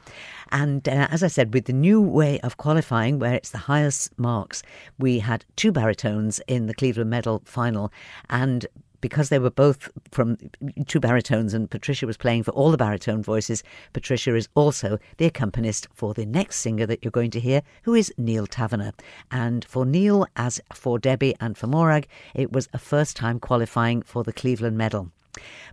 And 0.51 0.89
uh, 0.89 1.09
as 1.11 1.23
I 1.23 1.27
said, 1.27 1.53
with 1.53 1.67
the 1.67 1.75
new 1.75 2.01
way 2.01 2.41
of 2.41 2.57
qualifying, 2.57 3.19
where 3.19 3.35
it's 3.35 3.51
the 3.51 3.59
highest 3.59 4.19
marks, 4.19 4.63
we 4.99 5.19
had 5.19 5.45
two 5.57 5.73
baritones 5.73 6.41
in 6.47 6.69
the 6.69 6.75
Cleveland 6.75 7.11
Medal 7.11 7.43
final. 7.45 7.93
And 8.31 8.67
because 9.03 9.29
they 9.29 9.39
were 9.39 9.51
both 9.51 9.91
from 10.11 10.39
two 10.87 11.01
baritones 11.01 11.53
and 11.53 11.71
Patricia 11.71 12.07
was 12.07 12.17
playing 12.17 12.45
for 12.45 12.53
all 12.53 12.71
the 12.71 12.79
baritone 12.79 13.23
voices, 13.23 13.63
Patricia 13.93 14.35
is 14.35 14.49
also 14.55 14.99
the 15.19 15.27
accompanist 15.27 15.87
for 15.93 16.15
the 16.15 16.25
next 16.25 16.57
singer 16.57 16.87
that 16.87 17.05
you're 17.05 17.11
going 17.11 17.31
to 17.33 17.41
hear, 17.41 17.61
who 17.83 17.95
is 17.95 18.11
Neil 18.17 18.47
Taverner. 18.47 18.93
And 19.31 19.67
for 19.67 19.85
Neil, 19.85 20.27
as 20.37 20.59
for 20.73 20.99
Debbie 20.99 21.35
and 21.39 21.59
for 21.59 21.67
Morag, 21.67 22.09
it 22.35 22.53
was 22.53 22.71
a 22.73 22.79
first 22.79 23.15
time 23.15 23.39
qualifying 23.39 24.01
for 24.01 24.25
the 24.25 24.33
Cleveland 24.33 24.79
Medal. 24.79 25.11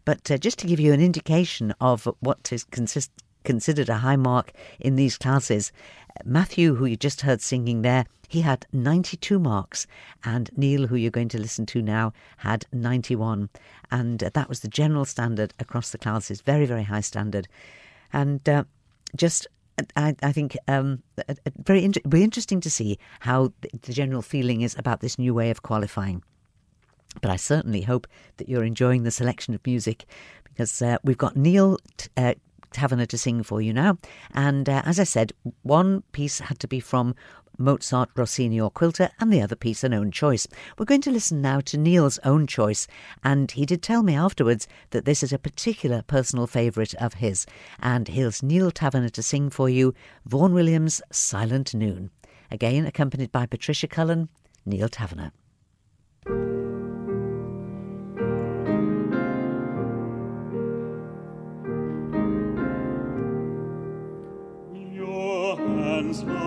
But 0.03 0.29
uh, 0.31 0.37
just 0.37 0.59
to 0.59 0.67
give 0.67 0.79
you 0.79 0.91
an 0.93 1.01
indication 1.01 1.73
of 1.79 2.07
what 2.19 2.51
is 2.51 2.63
consist- 2.65 3.11
considered 3.49 3.89
a 3.89 3.97
high 3.97 4.15
mark 4.15 4.51
in 4.79 4.95
these 4.95 5.17
classes, 5.17 5.71
Matthew, 6.23 6.75
who 6.75 6.85
you 6.85 6.95
just 6.95 7.21
heard 7.21 7.41
singing 7.41 7.81
there, 7.81 8.05
he 8.27 8.41
had 8.41 8.67
92 8.71 9.39
marks, 9.39 9.87
and 10.23 10.51
Neil, 10.55 10.85
who 10.85 10.95
you're 10.95 11.09
going 11.09 11.29
to 11.29 11.39
listen 11.39 11.65
to 11.65 11.81
now, 11.81 12.13
had 12.37 12.67
91. 12.71 13.49
And 13.89 14.23
uh, 14.23 14.29
that 14.35 14.49
was 14.49 14.59
the 14.59 14.67
general 14.67 15.03
standard 15.03 15.55
across 15.57 15.89
the 15.89 15.97
classes, 15.97 16.41
very, 16.41 16.67
very 16.67 16.83
high 16.83 17.01
standard. 17.01 17.47
And 18.13 18.47
uh, 18.47 18.65
just 19.15 19.47
I, 19.95 20.15
I, 20.21 20.31
think 20.31 20.55
um, 20.67 21.01
very 21.57 21.83
inter- 21.83 22.01
interesting 22.13 22.61
to 22.61 22.69
see 22.69 22.99
how 23.21 23.51
the 23.81 23.93
general 23.93 24.21
feeling 24.21 24.61
is 24.61 24.75
about 24.77 24.99
this 24.99 25.17
new 25.17 25.33
way 25.33 25.49
of 25.49 25.63
qualifying. 25.63 26.21
But 27.19 27.31
I 27.31 27.37
certainly 27.37 27.81
hope 27.81 28.05
that 28.37 28.47
you're 28.47 28.63
enjoying 28.63 29.01
the 29.01 29.09
selection 29.09 29.55
of 29.55 29.65
music 29.65 30.05
because 30.43 30.83
uh, 30.83 30.99
we've 31.03 31.17
got 31.17 31.35
Neil 31.35 31.79
t- 31.97 32.09
uh, 32.15 32.35
Taverner 32.71 33.05
to 33.07 33.17
sing 33.17 33.43
for 33.43 33.61
you 33.61 33.73
now. 33.73 33.97
And 34.33 34.69
uh, 34.69 34.81
as 34.85 34.99
I 34.99 35.03
said, 35.03 35.33
one 35.63 36.03
piece 36.11 36.39
had 36.39 36.59
to 36.59 36.67
be 36.67 36.79
from 36.79 37.15
Mozart, 37.59 38.09
Rossini, 38.15 38.59
or 38.59 38.71
Quilter, 38.71 39.09
and 39.19 39.33
the 39.33 39.41
other 39.41 39.55
piece 39.55 39.83
an 39.83 39.93
own 39.93 40.11
choice. 40.11 40.47
We're 40.77 40.85
going 40.85 41.01
to 41.01 41.11
listen 41.11 41.41
now 41.41 41.59
to 41.61 41.77
Neil's 41.77 42.17
own 42.23 42.47
choice, 42.47 42.87
and 43.21 43.51
he 43.51 43.65
did 43.65 43.83
tell 43.83 44.01
me 44.01 44.15
afterwards 44.15 44.67
that 44.91 45.03
this 45.03 45.21
is 45.21 45.33
a 45.33 45.37
particular 45.37 46.01
personal 46.01 46.47
favourite 46.47 46.93
of 46.95 47.15
his. 47.15 47.45
And 47.81 48.07
here's 48.07 48.41
Neil 48.41 48.71
Taverner 48.71 49.09
to 49.09 49.21
sing 49.21 49.49
for 49.49 49.69
you 49.69 49.93
Vaughan 50.25 50.53
Williams' 50.53 51.01
Silent 51.11 51.75
Noon. 51.75 52.11
Again, 52.49 52.85
accompanied 52.85 53.31
by 53.31 53.45
Patricia 53.45 53.87
Cullen, 53.87 54.29
Neil 54.65 54.87
Taverner. 54.87 55.31
comes. 66.17 66.38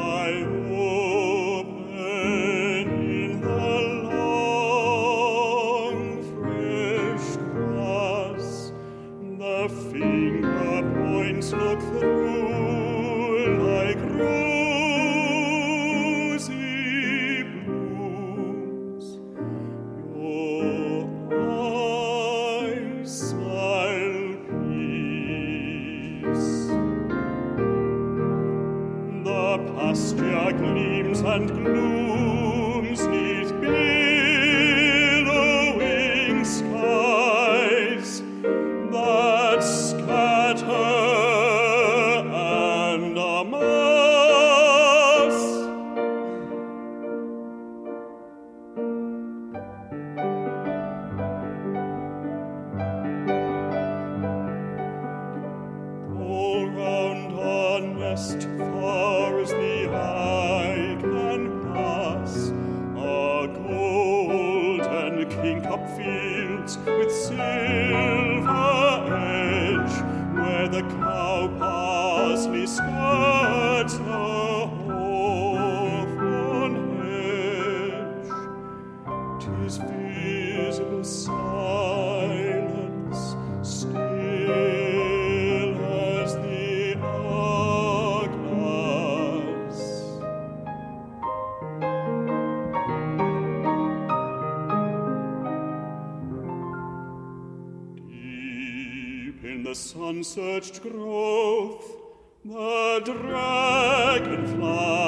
Sun-searched 100.23 100.83
growth, 100.83 101.97
the 102.45 103.01
dragonfly 103.05 105.01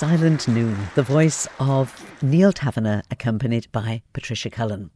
Silent 0.00 0.48
Noon, 0.48 0.88
the 0.94 1.02
voice 1.02 1.46
of 1.58 1.92
Neil 2.22 2.54
Taverner, 2.54 3.02
accompanied 3.10 3.70
by 3.70 4.00
Patricia 4.14 4.48
Cullen. 4.48 4.90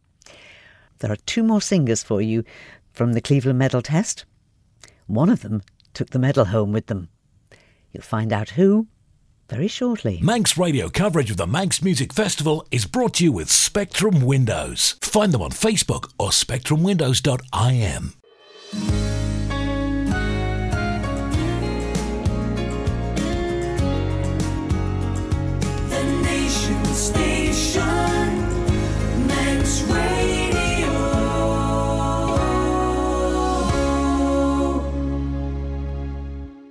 There 1.00 1.12
are 1.12 1.26
two 1.26 1.42
more 1.42 1.60
singers 1.60 2.02
for 2.02 2.22
you 2.22 2.42
from 2.90 3.12
the 3.12 3.20
Cleveland 3.20 3.58
Medal 3.58 3.82
Test. 3.82 4.24
One 5.06 5.28
of 5.28 5.42
them 5.42 5.60
took 5.92 6.08
the 6.08 6.18
medal 6.18 6.46
home 6.46 6.72
with 6.72 6.86
them. 6.86 7.10
You'll 7.92 8.02
find 8.02 8.32
out 8.32 8.56
who 8.56 8.86
very 9.50 9.68
shortly. 9.68 10.20
Manx 10.22 10.56
radio 10.56 10.88
coverage 10.88 11.30
of 11.30 11.36
the 11.36 11.46
Manx 11.46 11.82
Music 11.82 12.10
Festival 12.10 12.66
is 12.70 12.86
brought 12.86 13.12
to 13.16 13.24
you 13.24 13.32
with 13.32 13.50
Spectrum 13.50 14.22
Windows. 14.22 14.94
Find 15.02 15.32
them 15.32 15.42
on 15.42 15.50
Facebook 15.50 16.10
or 16.18 16.30
spectrumwindows.im. 16.30 19.03